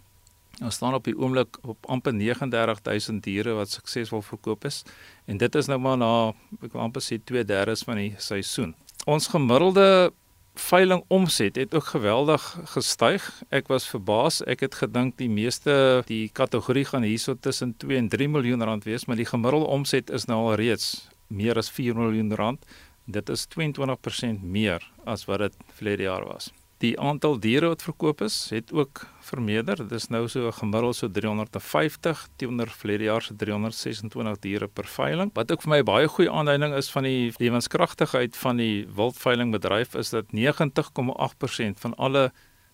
Ons 0.62 0.74
staan 0.74 0.94
op 0.94 1.04
die 1.04 1.16
oomblik 1.18 1.58
op 1.62 1.76
amper 1.88 2.14
39000 2.14 3.22
diere 3.22 3.54
wat 3.54 3.68
suksesvol 3.68 4.22
verkoop 4.22 4.64
is 4.64 4.84
en 5.26 5.36
dit 5.36 5.54
is 5.54 5.66
nou 5.66 5.78
maar 5.78 5.98
na 5.98 6.32
ek 6.62 6.72
wil 6.72 6.82
amper 6.82 7.02
sê 7.02 7.18
2/3 7.18 7.84
van 7.84 7.96
die 7.96 8.14
seisoen. 8.18 8.74
Ons 9.06 9.28
gemiddelde 9.28 10.12
veiling 10.60 11.04
omset 11.08 11.56
het 11.56 11.74
ook 11.74 11.84
geweldig 11.84 12.42
gestyg. 12.64 13.24
Ek 13.48 13.68
was 13.68 13.88
verbaas. 13.88 14.42
Ek 14.44 14.60
het 14.60 14.74
gedink 14.74 15.16
die 15.20 15.30
meeste 15.30 16.02
die 16.08 16.28
kategorie 16.32 16.84
gaan 16.84 17.06
hierso 17.06 17.34
tussen 17.34 17.74
2 17.76 17.96
en 17.96 18.08
3 18.08 18.28
miljoen 18.28 18.64
rand 18.64 18.84
wees, 18.84 19.06
maar 19.06 19.16
die 19.16 19.28
gemiddelde 19.28 19.66
omset 19.66 20.10
is 20.10 20.24
nou 20.24 20.38
al 20.48 20.60
reeds 20.60 21.08
meer 21.28 21.58
as 21.58 21.70
4 21.70 21.96
miljoen 21.96 22.34
rand. 22.34 22.64
Dit 23.04 23.28
is 23.28 23.46
22% 23.58 24.42
meer 24.42 24.82
as 25.04 25.24
wat 25.24 25.38
dit 25.38 25.58
verlede 25.78 26.08
jaar 26.08 26.24
was. 26.26 26.52
Die 26.84 26.92
aantal 27.00 27.38
diere 27.40 27.70
wat 27.72 27.80
verkoop 27.86 28.20
is, 28.20 28.34
het 28.52 28.68
ook 28.76 29.06
vermeerder. 29.24 29.78
Dit 29.80 29.94
is 29.96 30.10
nou 30.12 30.26
so 30.28 30.50
gemiddeld 30.52 30.98
so 30.98 31.08
350 31.08 32.26
teenoor 32.36 32.68
verlede 32.68 33.06
jaar 33.08 33.24
se 33.24 33.36
326 33.36 34.42
diere 34.44 34.68
per 34.68 34.84
veiling. 34.84 35.30
Wat 35.32 35.52
ook 35.52 35.64
vir 35.64 35.72
my 35.72 35.78
baie 35.88 36.10
goeie 36.12 36.28
aanduiding 36.28 36.74
is 36.76 36.90
van 36.92 37.08
die 37.08 37.32
lewenskragtigheid 37.40 38.36
van 38.36 38.60
die 38.60 38.84
wildveilingbedryf 38.92 39.96
is 39.96 40.12
dat 40.12 40.28
90,8% 40.36 41.80
van 41.80 41.96
alle 41.96 42.28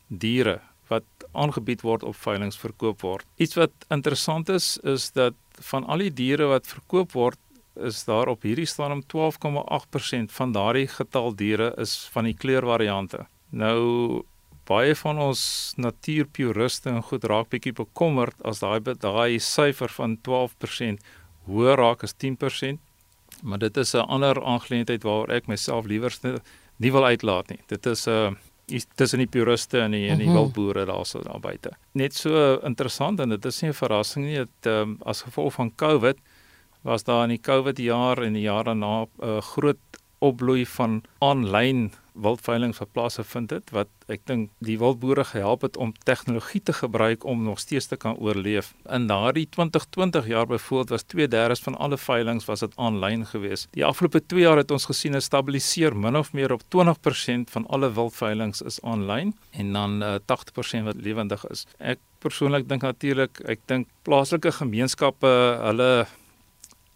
diere 0.08 0.58
wat 0.90 1.06
aangebied 1.32 1.84
word 1.86 2.02
op 2.02 2.18
veilinge 2.18 2.58
verkoop 2.58 3.04
word. 3.06 3.26
Iets 3.38 3.54
wat 3.54 3.86
interessant 3.94 4.50
is 4.50 4.74
is 4.82 5.12
dat 5.14 5.38
van 5.62 5.86
al 5.86 6.02
die 6.02 6.10
diere 6.10 6.50
wat 6.50 6.66
verkoop 6.66 7.14
word 7.14 7.38
is 7.78 8.02
daar 8.04 8.28
op 8.28 8.42
hierdie 8.42 8.66
stadium 8.66 9.04
12,8% 9.14 10.34
van 10.34 10.52
daardie 10.52 10.88
getal 10.90 11.30
diere 11.38 11.70
is 11.80 11.94
van 12.12 12.26
die 12.28 12.34
kleurvariante. 12.34 13.28
Nou 13.52 14.22
baie 14.68 14.94
van 14.96 15.18
ons 15.20 15.42
natuurpuriste 15.76 16.90
en 16.90 17.02
goed 17.02 17.24
raak 17.28 17.50
bietjie 17.52 17.74
bekommerd 17.76 18.38
as 18.48 18.62
daai 18.62 18.80
daai 18.80 19.38
syfer 19.42 19.92
van 19.92 20.16
12% 20.28 21.02
hoër 21.50 21.76
raak 21.80 22.04
as 22.06 22.14
10%. 22.14 22.78
Maar 23.42 23.58
dit 23.58 23.76
is 23.76 23.94
'n 23.94 24.06
ander 24.08 24.44
aangeleentheid 24.44 25.02
waaroor 25.02 25.30
ek 25.30 25.46
myself 25.46 25.86
liewer 25.86 26.12
nie 26.76 26.92
wil 26.92 27.04
uitlaat 27.04 27.48
nie. 27.48 27.60
Dit 27.66 27.86
is 27.86 28.06
'n 28.06 28.10
uh, 28.10 28.30
tussen 28.96 29.18
die 29.18 29.26
puriste 29.26 29.80
en 29.80 29.90
die 29.90 30.08
en 30.08 30.18
die 30.18 30.26
mhm. 30.26 30.36
wildboere 30.36 30.86
daarso 30.86 31.20
daar 31.22 31.40
buite. 31.40 31.72
Net 31.92 32.14
so 32.14 32.58
interessant 32.64 33.20
en 33.20 33.28
dit 33.28 33.44
is 33.44 33.62
nie 33.62 33.70
'n 33.70 33.74
verrassing 33.74 34.24
nie 34.24 34.36
dat 34.36 34.66
um, 34.66 34.98
as 35.04 35.22
gevolg 35.22 35.52
van 35.52 35.74
COVID 35.74 36.16
was 36.82 37.04
daar 37.04 37.24
in 37.24 37.28
die 37.28 37.40
COVID 37.40 37.78
jaar 37.78 38.22
en 38.22 38.32
die 38.32 38.42
jare 38.42 38.64
daarna 38.64 39.02
'n 39.02 39.08
uh, 39.22 39.40
groot 39.40 39.78
opbloei 40.18 40.66
van 40.66 41.02
aanlyn 41.18 41.92
wildveiling 42.12 42.74
wat 42.76 42.92
plase 42.92 43.24
vind 43.24 43.50
het 43.50 43.70
wat 43.70 43.88
ek 44.12 44.24
dink 44.28 44.50
die 44.64 44.76
wildboere 44.78 45.24
gehelp 45.24 45.62
het 45.66 45.76
om 45.76 45.92
tegnologie 46.04 46.60
te 46.62 46.72
gebruik 46.76 47.24
om 47.24 47.42
nog 47.44 47.60
steeds 47.60 47.86
te 47.86 47.96
kan 47.96 48.16
oorleef. 48.16 48.72
In 48.90 49.06
daardie 49.06 49.46
2020 49.48 50.26
jaar 50.26 50.46
byvoorbeeld 50.46 50.88
was 50.88 51.04
2/3 51.06 51.62
van 51.62 51.76
alle 51.76 51.98
veilinge 51.98 52.44
was 52.46 52.60
dit 52.60 52.76
aanlyn 52.76 53.26
geweest. 53.26 53.68
Die 53.70 53.84
afgelope 53.84 54.26
2 54.26 54.40
jaar 54.40 54.56
het 54.56 54.70
ons 54.70 54.84
gesien 54.84 55.16
'n 55.16 55.20
stabiliseer 55.20 55.96
min 55.96 56.16
of 56.16 56.32
meer 56.32 56.52
op 56.52 56.62
20% 56.68 57.50
van 57.50 57.66
alle 57.66 57.92
wildveilinge 57.92 58.64
is 58.64 58.80
aanlyn 58.80 59.34
en 59.50 59.72
dan 59.72 60.02
uh, 60.02 60.14
80% 60.14 60.84
wat 60.84 60.96
lewendig 60.96 61.46
is. 61.50 61.66
Ek 61.78 61.98
persoonlik 62.18 62.68
dink 62.68 62.82
natuurlik, 62.82 63.40
ek 63.40 63.60
dink 63.66 63.88
plaaslike 64.02 64.52
gemeenskappe, 64.52 65.58
hulle 65.62 66.06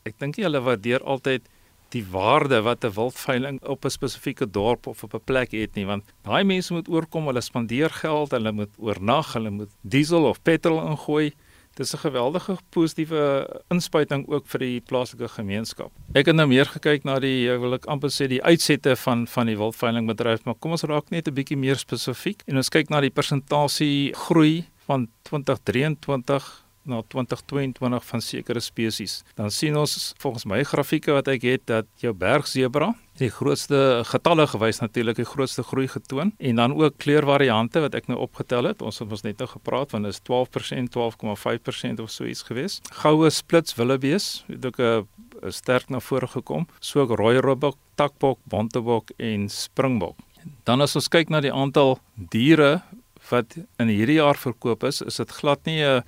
ek 0.06 0.18
dink 0.18 0.36
hulle 0.36 0.60
waardeer 0.60 1.02
altyd 1.02 1.48
die 1.96 2.04
waarde 2.12 2.60
wat 2.66 2.84
'n 2.84 2.92
wildveiling 2.98 3.58
op 3.64 3.84
'n 3.84 3.90
spesifieke 3.90 4.50
dorp 4.50 4.86
of 4.86 5.02
op 5.02 5.14
'n 5.14 5.24
plek 5.24 5.50
het 5.52 5.74
nie 5.74 5.86
want 5.86 6.04
daai 6.22 6.44
mense 6.44 6.72
moet 6.72 6.88
oorkom 6.88 7.26
hulle 7.26 7.40
spandeer 7.40 7.90
geld 7.90 8.30
hulle 8.30 8.52
moet 8.52 8.72
oornag 8.76 9.32
hulle 9.32 9.50
moet 9.50 9.72
diesel 9.82 10.24
of 10.24 10.42
petrol 10.42 10.80
ingooi. 10.86 11.32
Dis 11.74 11.92
'n 11.94 11.98
geweldige 11.98 12.56
positiewe 12.70 13.62
inspuiting 13.68 14.28
ook 14.28 14.46
vir 14.46 14.58
die 14.58 14.80
plaaslike 14.80 15.28
gemeenskap. 15.28 15.92
Ek 16.14 16.26
het 16.26 16.34
nou 16.34 16.46
meer 16.48 16.66
gekyk 16.66 17.04
na 17.04 17.18
die 17.18 17.58
wil 17.58 17.74
ek 17.74 17.86
amper 17.86 18.10
sê 18.10 18.26
die 18.28 18.42
uitsette 18.42 18.96
van 18.96 19.26
van 19.26 19.46
die 19.46 19.56
wildveilingbedryf 19.56 20.44
maar 20.44 20.54
kom 20.58 20.70
ons 20.70 20.82
raak 20.82 21.10
net 21.10 21.28
'n 21.28 21.34
bietjie 21.34 21.56
meer 21.56 21.76
spesifiek 21.76 22.42
en 22.46 22.56
ons 22.56 22.68
kyk 22.68 22.88
na 22.88 23.00
die 23.00 23.10
persentasie 23.10 24.12
groei 24.14 24.64
van 24.86 25.08
2023 25.22 26.65
na 26.86 27.02
2022 27.02 28.04
van 28.04 28.20
sekere 28.20 28.60
spesies. 28.60 29.22
Dan 29.34 29.50
sien 29.50 29.76
ons 29.76 30.14
volgens 30.18 30.44
my 30.44 30.62
grafieke 30.62 31.12
wat 31.12 31.28
ek 31.28 31.42
het 31.42 31.66
dat 31.66 31.86
jou 32.02 32.14
bergsebra 32.14 32.94
die 33.16 33.30
grootste 33.32 34.02
getalle 34.10 34.46
gewys 34.50 34.80
natuurlik 34.82 35.16
die 35.16 35.28
grootste 35.28 35.64
groei 35.64 35.86
getoon 35.88 36.32
en 36.36 36.60
dan 36.60 36.74
ook 36.76 36.98
kleurvariante 37.00 37.80
wat 37.80 37.96
ek 37.96 38.10
nou 38.10 38.18
opgetel 38.20 38.68
het. 38.68 38.82
Ons 38.84 39.00
het 39.00 39.12
ons 39.12 39.24
net 39.24 39.40
nou 39.40 39.48
gepraat 39.48 39.94
van 39.94 40.06
is 40.08 40.20
12%, 40.28 40.92
12,5% 40.96 42.02
of 42.04 42.12
so 42.12 42.28
iets 42.28 42.44
gewees. 42.48 42.80
Goue 43.02 43.30
splits 43.32 43.76
willebees 43.78 44.44
het 44.50 44.66
ook 44.66 44.80
'n 44.80 45.06
sterk 45.52 45.88
na 45.88 46.00
vore 46.00 46.26
gekom. 46.26 46.66
So 46.80 47.00
ook 47.00 47.18
rooi 47.18 47.38
robbok, 47.38 47.76
takbok, 47.94 48.38
bontebok 48.44 49.10
en 49.16 49.48
springbok. 49.48 50.16
Dan 50.64 50.80
as 50.80 50.96
ons 50.96 51.08
kyk 51.08 51.28
na 51.28 51.40
die 51.40 51.52
aantal 51.52 51.98
diere 52.14 52.82
wat 53.30 53.56
in 53.78 53.88
hierdie 53.88 54.20
jaar 54.20 54.36
verkoop 54.36 54.84
is, 54.84 55.02
is 55.02 55.16
dit 55.16 55.30
glad 55.30 55.64
nie 55.64 55.82
'n 55.82 56.02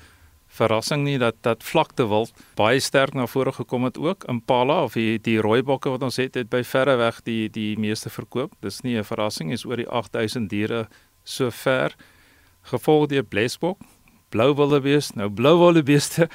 verrassing 0.49 1.05
nie 1.05 1.19
dat 1.19 1.37
dat 1.43 1.62
vlakte 1.62 2.09
wild 2.09 2.33
baie 2.57 2.81
sterk 2.81 3.14
na 3.14 3.26
vore 3.26 3.52
gekom 3.52 3.85
het 3.85 3.99
ook. 3.99 4.25
Impala 4.28 4.83
of 4.85 4.93
die 4.93 5.19
die 5.19 5.40
rooi 5.40 5.62
bokke 5.62 5.90
wat 5.90 6.02
ons 6.02 6.17
het, 6.17 6.35
het 6.35 6.49
by 6.50 6.62
verre 6.64 6.97
weg 6.97 7.23
die 7.23 7.49
die 7.49 7.76
meeste 7.78 8.11
verkoop. 8.11 8.52
Dis 8.61 8.83
nie 8.83 8.97
'n 8.99 9.05
verrassing, 9.05 9.52
is 9.52 9.64
oor 9.64 9.76
die 9.76 9.88
8000 9.88 10.49
diere 10.49 10.88
sover. 11.25 11.95
Gevolg 12.62 13.09
deur 13.09 13.23
blesbok, 13.23 13.78
blou 14.31 14.55
wildebeeste. 14.55 15.17
Nou 15.17 15.31
blou 15.31 15.59
wildebeeste 15.59 16.28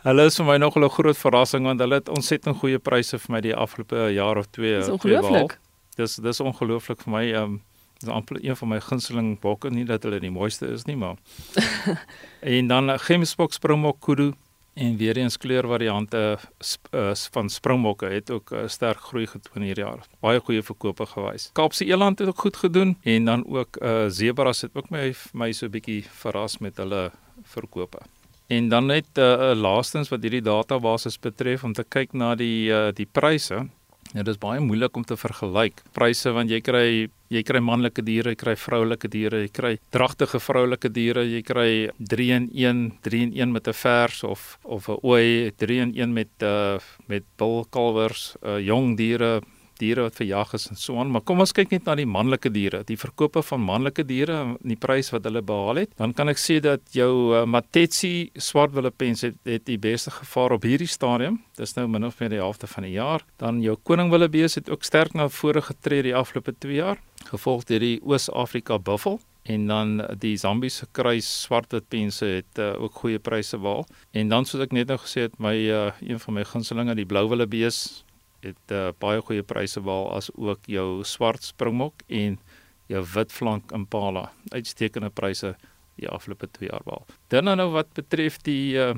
Hulle 0.00 0.24
is 0.30 0.38
vir 0.40 0.46
my 0.46 0.56
nog 0.56 0.76
'n 0.76 0.88
groot 0.88 1.16
verrassing 1.16 1.64
want 1.64 1.80
hulle 1.80 1.94
het 1.94 2.08
ontsettend 2.08 2.56
goeie 2.56 2.78
pryse 2.78 3.18
vir 3.18 3.32
my 3.32 3.40
die 3.40 3.54
afgelope 3.54 4.12
jaar 4.14 4.36
of 4.38 4.46
2. 4.50 4.78
Dis 4.78 4.88
ongelooflik. 4.88 5.58
Dis 5.96 6.16
dis 6.16 6.40
ongelooflik 6.40 7.02
vir 7.02 7.12
my. 7.12 7.24
Ehm 7.32 7.42
um, 7.42 7.60
dis 8.00 8.10
amper 8.12 8.38
een 8.44 8.56
van 8.56 8.68
my 8.68 8.80
gunsteling 8.80 9.34
bokke, 9.40 9.70
nie 9.70 9.84
dat 9.84 10.02
hulle 10.02 10.20
die 10.20 10.32
mooiste 10.32 10.66
is 10.72 10.86
nie, 10.88 10.96
maar. 10.96 11.16
en 12.56 12.70
dan 12.70 12.90
uh, 12.90 12.98
Gemsbok 12.98 13.52
Springbok 13.52 14.00
Kudu 14.00 14.32
en 14.80 14.96
weer 14.96 15.16
eens 15.16 15.36
kleurvariante 15.36 16.38
sp 16.62 16.88
uh, 16.94 17.14
van 17.34 17.50
springbokke 17.50 18.06
het 18.06 18.30
ook 18.30 18.50
'n 18.50 18.54
uh, 18.54 18.68
sterk 18.68 19.00
groei 19.00 19.26
getoon 19.26 19.62
hierdie 19.62 19.84
jaar. 19.84 20.06
Baie 20.20 20.40
goeie 20.40 20.62
verkope 20.62 21.06
gewys. 21.06 21.50
Kaapse 21.52 21.84
eland 21.84 22.18
het 22.18 22.28
ook 22.28 22.38
goed 22.38 22.56
gedoen 22.56 22.96
en 23.02 23.24
dan 23.24 23.46
ook 23.46 23.76
uh 23.82 24.06
zebras 24.08 24.60
het 24.60 24.70
ook 24.74 24.90
my 24.90 25.14
my 25.32 25.52
so 25.52 25.66
'n 25.66 25.70
bietjie 25.70 26.04
verras 26.10 26.58
met 26.58 26.76
hulle 26.76 27.10
verkope. 27.42 27.98
En 28.46 28.68
dan 28.68 28.86
net 28.86 29.06
'n 29.14 29.20
uh, 29.20 29.52
laastens 29.54 30.08
wat 30.08 30.22
hierdie 30.22 30.42
database 30.42 31.18
betref 31.20 31.64
om 31.64 31.72
te 31.72 31.84
kyk 31.88 32.12
na 32.12 32.34
die 32.34 32.70
uh, 32.70 32.88
die 32.92 33.08
pryse. 33.12 33.68
Ja, 34.10 34.24
dit 34.24 34.32
is 34.34 34.40
baie 34.42 34.58
moeilik 34.58 34.96
om 34.98 35.04
te 35.06 35.14
vergelyk 35.14 35.84
pryse 35.94 36.32
want 36.34 36.50
jy 36.50 36.58
kry 36.66 36.86
jy 37.30 37.42
kry 37.46 37.60
manlike 37.62 38.02
diere, 38.02 38.32
jy 38.32 38.38
kry 38.40 38.56
vroulike 38.58 39.06
diere, 39.10 39.44
jy 39.44 39.50
kry 39.54 39.70
dragtige 39.94 40.40
vroulike 40.42 40.90
diere, 40.90 41.22
jy 41.22 41.44
kry 41.46 41.70
3 42.10 42.26
in 42.34 42.48
1, 42.50 42.80
3 43.06 43.20
in 43.28 43.36
1 43.38 43.52
met 43.54 43.68
'n 43.68 43.72
vers 43.72 44.24
of 44.24 44.58
of 44.64 44.88
'n 44.88 44.98
ooi, 45.04 45.52
3 45.56 45.78
in 45.78 45.92
1 45.94 46.12
met 46.12 46.42
uh 46.42 46.78
met 47.06 47.22
bulkalwers, 47.38 48.34
uh 48.42 48.58
jong 48.58 48.96
diere, 48.96 49.42
diere 49.80 50.04
wat 50.06 50.18
verjag 50.18 50.54
is 50.58 50.68
en 50.70 50.78
so 50.78 50.98
aan, 51.00 51.10
maar 51.12 51.24
kom 51.26 51.42
ons 51.42 51.54
kyk 51.56 51.72
net 51.74 51.88
na 51.88 51.96
die 51.98 52.08
manlike 52.08 52.52
diere, 52.52 52.82
die 52.88 52.98
verkope 53.00 53.42
van 53.46 53.64
manlike 53.64 54.04
diere 54.06 54.38
en 54.44 54.54
die 54.60 54.78
prys 54.80 55.10
wat 55.14 55.26
hulle 55.28 55.42
behaal 55.46 55.82
het. 55.82 55.94
Dan 56.00 56.14
kan 56.16 56.32
ek 56.32 56.40
sê 56.40 56.60
dat 56.64 56.84
jou 56.96 57.10
uh, 57.34 57.44
Matetsi 57.48 58.30
swartwillepens 58.38 59.24
het, 59.28 59.40
het 59.48 59.66
die 59.68 59.78
beste 59.80 60.12
gevaar 60.14 60.56
op 60.56 60.66
hierdie 60.68 60.90
stadium. 60.90 61.40
Dis 61.58 61.76
nou 61.78 61.86
min 61.90 62.06
of 62.08 62.20
meer 62.20 62.34
die 62.36 62.42
helfte 62.42 62.70
van 62.70 62.86
die 62.86 62.94
jaar. 62.96 63.24
Dan 63.42 63.62
jou 63.64 63.76
koningwillebees 63.88 64.60
het 64.60 64.70
ook 64.70 64.86
sterk 64.86 65.16
na 65.16 65.28
vore 65.32 65.64
getree 65.64 66.04
die 66.06 66.16
afgelope 66.16 66.54
2 66.58 66.78
jaar, 66.78 67.00
gevolg 67.32 67.66
deur 67.68 67.82
die 67.82 67.98
Oos-Afrika 68.04 68.78
buffel 68.78 69.20
en 69.42 69.66
dan 69.66 69.96
die 70.18 70.36
Zambiese 70.36 70.86
kruis 70.92 71.28
swartwitpense 71.42 72.26
het 72.26 72.60
uh, 72.60 72.74
ook 72.82 73.00
goeie 73.02 73.18
pryse 73.18 73.58
behaal. 73.58 73.86
En 74.12 74.28
dan 74.28 74.46
soos 74.46 74.62
ek 74.66 74.74
net 74.76 74.90
nou 74.92 74.98
gesê 75.00 75.26
het, 75.28 75.38
my 75.40 75.54
uh, 75.72 75.88
een 76.04 76.20
van 76.20 76.36
my 76.36 76.44
gunstelinge, 76.44 76.94
die 76.98 77.08
blouwillebees 77.08 78.04
het 78.44 78.74
uh, 78.74 78.88
baie 78.98 79.20
goeie 79.20 79.42
pryse 79.42 79.80
behaal 79.80 80.10
as 80.16 80.30
ook 80.34 80.66
jou 80.70 81.04
swart 81.04 81.44
springbok 81.44 82.04
en 82.08 82.38
jou 82.90 83.04
wit 83.14 83.32
flank 83.32 83.72
impala 83.76 84.30
uitstekende 84.50 85.10
pryse 85.10 85.54
die 86.00 86.08
afgelope 86.08 86.48
2 86.58 86.70
jaar 86.70 86.84
behaal. 86.84 87.06
Dan 87.28 87.50
nou 87.50 87.70
wat 87.74 87.92
betref 87.94 88.40
die 88.46 88.78
uh, 88.80 88.94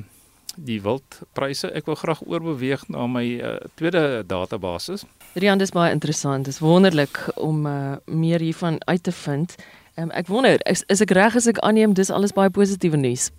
die 0.57 0.81
wildpryse, 0.85 1.71
ek 1.73 1.87
wil 1.89 1.97
graag 1.97 2.21
oorbeweeg 2.29 2.85
na 2.93 3.07
my 3.09 3.25
uh, 3.41 3.55
tweede 3.81 4.23
database. 4.29 4.99
Rian, 5.33 5.61
dis 5.61 5.73
baie 5.73 5.93
interessant. 5.95 6.45
Dis 6.45 6.61
wonderlik 6.61 7.17
om 7.41 7.67
uh, 7.67 7.97
meer 8.05 8.43
hiervan 8.45 8.77
uit 8.85 9.03
te 9.03 9.15
vind. 9.23 9.57
Um, 9.97 10.11
ek 10.17 10.29
wonder, 10.29 10.61
is, 10.69 10.85
is 10.93 11.01
ek 11.05 11.15
reg 11.17 11.37
as 11.37 11.49
ek 11.49 11.61
aanneem 11.65 11.97
dis 11.97 12.13
alles 12.13 12.35
baie 12.37 12.53
positiewe 12.53 13.01
nuus? 13.01 13.31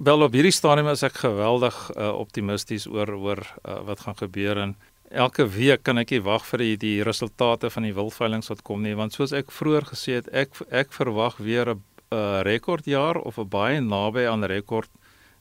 Wel 0.00 0.24
op 0.24 0.32
hierdie 0.36 0.54
stadium 0.54 0.88
is 0.92 1.04
ek 1.04 1.18
geweldig 1.20 1.76
uh, 1.92 2.12
optimisties 2.16 2.86
oor 2.88 3.10
oor 3.16 3.42
uh, 3.44 3.80
wat 3.88 4.04
gaan 4.06 4.16
gebeur 4.16 4.60
en 4.60 4.76
elke 5.10 5.46
week 5.48 5.82
kan 5.82 5.98
ek 5.98 6.10
nie 6.14 6.22
wag 6.22 6.44
vir 6.46 6.58
die, 6.58 6.76
die 6.76 7.02
resultate 7.02 7.70
van 7.70 7.82
die 7.82 7.94
wildveiling 7.94 8.44
wat 8.46 8.62
kom 8.62 8.82
nie 8.82 8.94
want 8.94 9.12
soos 9.12 9.32
ek 9.32 9.50
vroeër 9.50 9.88
gesê 9.90 10.20
het 10.20 10.28
ek 10.32 10.54
ek 10.70 10.92
verwag 10.94 11.36
weer 11.38 11.74
'n 11.74 11.82
uh, 12.10 12.40
rekordjaar 12.42 13.18
of 13.18 13.38
'n 13.38 13.48
baie 13.48 13.80
naby 13.80 14.26
aan 14.26 14.44
rekord 14.44 14.90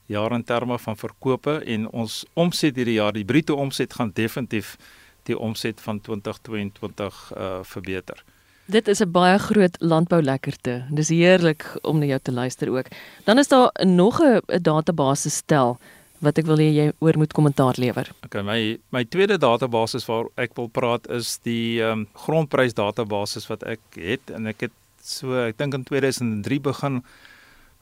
jaar 0.08 0.32
in 0.34 0.44
terme 0.44 0.78
van 0.80 0.98
verkope 0.98 1.62
en 1.66 1.88
ons 1.90 2.26
omset 2.34 2.76
hierdie 2.76 2.98
jaar 2.98 3.14
die 3.14 3.26
bruto 3.26 3.56
omset 3.56 3.94
gaan 3.94 4.12
definitief 4.14 4.78
die 5.24 5.38
omset 5.38 5.82
van 5.82 6.02
2022 6.02 7.32
uh 7.38 7.60
verbeter. 7.64 8.24
Dit 8.66 8.88
is 8.88 9.02
'n 9.02 9.12
baie 9.12 9.38
groot 9.40 9.76
landboulekkerte. 9.80 10.86
Dis 10.90 11.10
heerlik 11.10 11.78
om 11.82 12.00
na 12.00 12.06
jou 12.06 12.20
te 12.22 12.32
luister 12.32 12.70
ook. 12.70 12.88
Dan 13.24 13.38
is 13.38 13.48
daar 13.48 13.72
nog 13.86 14.22
'n 14.22 14.42
database 14.62 15.30
stel 15.30 15.80
wat 16.26 16.40
ek 16.42 16.50
wil 16.50 16.60
hê 16.60 16.70
jy 16.72 16.88
oor 17.04 17.18
moet 17.20 17.34
kommentaar 17.36 17.80
lewer. 17.82 18.12
Okay, 18.28 18.44
my 18.46 18.60
my 18.96 19.04
tweede 19.08 19.40
database 19.42 20.02
waar 20.08 20.30
ek 20.40 20.56
wil 20.60 20.70
praat 20.70 21.08
is 21.16 21.38
die 21.48 21.80
ehm 21.82 22.04
um, 22.04 22.08
grondprys 22.26 22.76
database 22.78 23.46
wat 23.50 23.64
ek 23.64 23.82
het 23.96 24.34
en 24.36 24.52
ek 24.52 24.68
het 24.68 24.76
so 25.04 25.36
ek 25.46 25.58
dink 25.58 25.78
in 25.78 25.86
2003 25.88 26.60
begin 26.70 27.02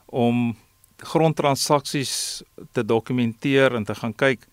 om 0.06 0.54
grondtransaksies 0.98 2.42
te 2.74 2.82
dokumenteer 2.82 3.74
en 3.76 3.84
te 3.86 3.94
gaan 3.94 4.14
kyk 4.14 4.46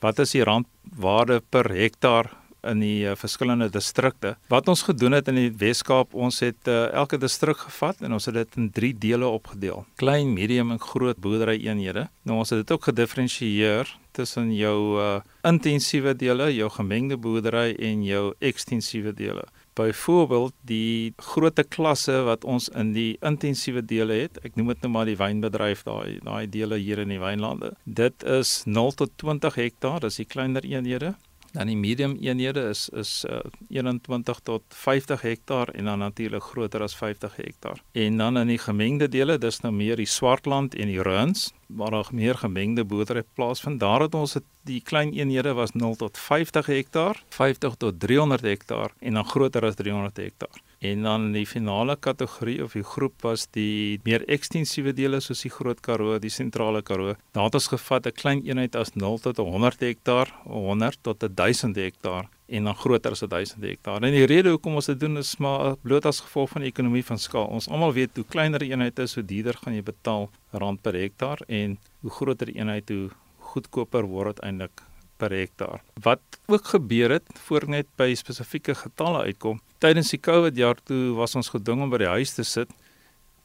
wat 0.00 0.20
is 0.24 0.32
die 0.36 0.44
randwaarde 0.44 1.40
per 1.52 1.68
hektaar 1.68 2.30
in 2.68 2.82
die 2.84 3.04
uh, 3.08 3.16
verskillende 3.18 3.70
distrikte. 3.72 4.34
Wat 4.52 4.68
ons 4.68 4.82
gedoen 4.88 5.16
het 5.18 5.28
in 5.32 5.38
die 5.38 5.52
Wes-Kaap, 5.60 6.14
ons 6.14 6.40
het 6.44 6.70
uh, 6.70 6.90
elke 6.92 7.18
distrik 7.20 7.62
gevat 7.66 8.02
en 8.04 8.16
ons 8.16 8.28
het 8.28 8.36
dit 8.36 8.60
in 8.60 8.70
3 8.76 8.92
dele 9.06 9.28
opgedeel. 9.28 9.84
Klein, 10.00 10.34
medium 10.34 10.74
en 10.74 10.82
groot 10.82 11.18
boerderyeenhede. 11.20 12.08
Nou 12.28 12.40
ons 12.42 12.52
het 12.52 12.62
dit 12.62 12.74
ook 12.76 12.90
gedifferensieer 12.90 13.90
tussen 14.16 14.50
jou 14.54 14.98
uh, 14.98 15.20
intensiewe 15.46 16.14
dele, 16.16 16.50
jou 16.54 16.68
gemengde 16.74 17.16
boerdery 17.16 17.74
en 17.78 18.04
jou 18.04 18.24
ekstensiewe 18.38 19.14
dele. 19.16 19.46
Byvoorbeeld 19.78 20.54
die 20.66 21.14
grootte 21.16 21.64
klasse 21.64 22.20
wat 22.26 22.44
ons 22.44 22.68
in 22.76 22.92
die 22.92 23.14
intensiewe 23.24 23.82
dele 23.86 24.18
het. 24.24 24.40
Ek 24.44 24.58
noem 24.58 24.74
dit 24.74 24.84
nou 24.84 24.92
maar 24.96 25.08
die 25.08 25.16
wynbedryf 25.16 25.84
daai 25.86 26.18
daai 26.26 26.50
dele 26.50 26.80
hier 26.82 27.00
in 27.00 27.14
die 27.14 27.20
wynlande. 27.22 27.72
Dit 27.84 28.26
is 28.26 28.60
0 28.66 28.92
tot 28.98 29.14
20 29.22 29.56
hektaar, 29.62 30.02
dis 30.04 30.20
die 30.20 30.28
kleiner 30.28 30.66
eenhede. 30.66 31.14
Dan 31.52 31.66
die 31.66 31.76
medium 31.76 32.16
eenhede 32.20 32.68
is 32.68 32.88
is 32.88 33.24
uh, 33.30 33.40
21 33.68 34.40
tot 34.46 34.62
50 34.68 35.20
hektaar 35.20 35.68
en 35.68 35.84
dan 35.84 35.98
natuurlik 35.98 36.42
groter 36.42 36.82
as 36.82 36.94
50 36.96 37.36
hektaar. 37.36 37.82
En 37.92 38.16
dan 38.16 38.38
in 38.38 38.46
die 38.46 38.58
gemengde 38.58 39.08
dele, 39.08 39.38
dis 39.38 39.60
nou 39.60 39.74
meer 39.74 39.96
die 39.96 40.06
swartland 40.06 40.74
en 40.74 40.86
die 40.86 41.02
runs 41.02 41.50
waar 41.66 41.90
daar 41.90 42.08
meer 42.12 42.34
gemengde 42.34 42.84
boerdery 42.84 43.22
plaasvind. 43.34 43.80
Daar 43.80 44.00
het 44.00 44.14
ons 44.14 44.34
het 44.34 44.46
die 44.66 44.80
klein 44.80 45.12
eenhede 45.12 45.52
was 45.52 45.72
0 45.72 45.96
tot 45.96 46.18
50 46.18 46.66
hektaar, 46.66 47.22
50 47.28 47.74
tot 47.74 48.00
300 48.00 48.42
hektaar 48.42 48.90
en 48.98 49.14
dan 49.14 49.24
groter 49.24 49.64
as 49.64 49.74
300 49.74 50.16
hektaar. 50.16 50.62
En 50.80 51.02
dan 51.02 51.26
die 51.34 51.44
finale 51.44 51.92
kategorie 52.00 52.62
of 52.64 52.72
die 52.72 52.84
groep 52.88 53.20
was 53.26 53.42
die 53.52 53.98
meer 54.06 54.22
ekstensiewe 54.32 54.94
dele 54.96 55.18
soos 55.20 55.42
die 55.44 55.52
Groot 55.52 55.82
Karoo, 55.84 56.16
die 56.18 56.32
Sentrale 56.32 56.80
Karoo. 56.80 57.18
Daar 57.36 57.50
het 57.50 57.58
ons 57.58 57.68
gevat 57.68 58.06
'n 58.06 58.16
klein 58.16 58.40
eenheid 58.48 58.76
as 58.76 58.94
0 58.94 59.18
tot 59.18 59.36
100 59.36 59.80
hektaar, 59.80 60.32
100 60.44 60.98
tot 61.02 61.20
1000 61.36 61.76
hektaar 61.76 62.28
en 62.48 62.64
dan 62.64 62.74
groter 62.74 63.10
as 63.10 63.20
1000 63.20 63.62
hektaar. 63.62 64.02
En 64.02 64.12
die 64.12 64.24
rede 64.24 64.48
hoekom 64.50 64.74
ons 64.74 64.86
dit 64.86 65.00
doen 65.00 65.18
is 65.18 65.36
maar 65.36 65.76
bloot 65.76 66.06
as 66.06 66.20
gevolg 66.20 66.48
van 66.50 66.62
die 66.62 66.70
ekonomie 66.70 67.04
van 67.04 67.18
skaal. 67.18 67.46
Ons 67.46 67.68
almal 67.68 67.92
weet 67.92 68.16
hoe 68.16 68.24
kleiner 68.24 68.60
'n 68.60 68.70
eenheid 68.70 68.98
is, 68.98 69.14
hoe 69.14 69.24
duurder 69.24 69.56
gaan 69.56 69.74
jy 69.74 69.82
betaal 69.82 70.30
rand 70.50 70.82
per 70.82 70.94
hektaar 70.94 71.38
en 71.46 71.78
hoe 72.00 72.10
groter 72.10 72.46
die 72.46 72.56
eenheid 72.56 72.88
hoe 72.88 73.10
goedkoper 73.38 74.04
word 74.04 74.36
dit 74.36 74.44
eintlik 74.44 74.89
per 75.20 75.34
hektaar. 75.34 75.82
Wat 76.02 76.40
ook 76.50 76.72
gebeur 76.74 77.16
het 77.18 77.28
voor 77.46 77.68
net 77.68 77.88
by 78.00 78.12
spesifieke 78.18 78.74
getalle 78.74 79.26
uitkom. 79.28 79.60
Tydens 79.80 80.12
die 80.14 80.20
COVID 80.20 80.56
jaar 80.56 80.80
toe 80.84 81.14
was 81.18 81.36
ons 81.38 81.52
gedwing 81.52 81.84
om 81.84 81.92
by 81.92 82.02
die 82.02 82.14
huis 82.16 82.34
te 82.36 82.44
sit. 82.44 82.72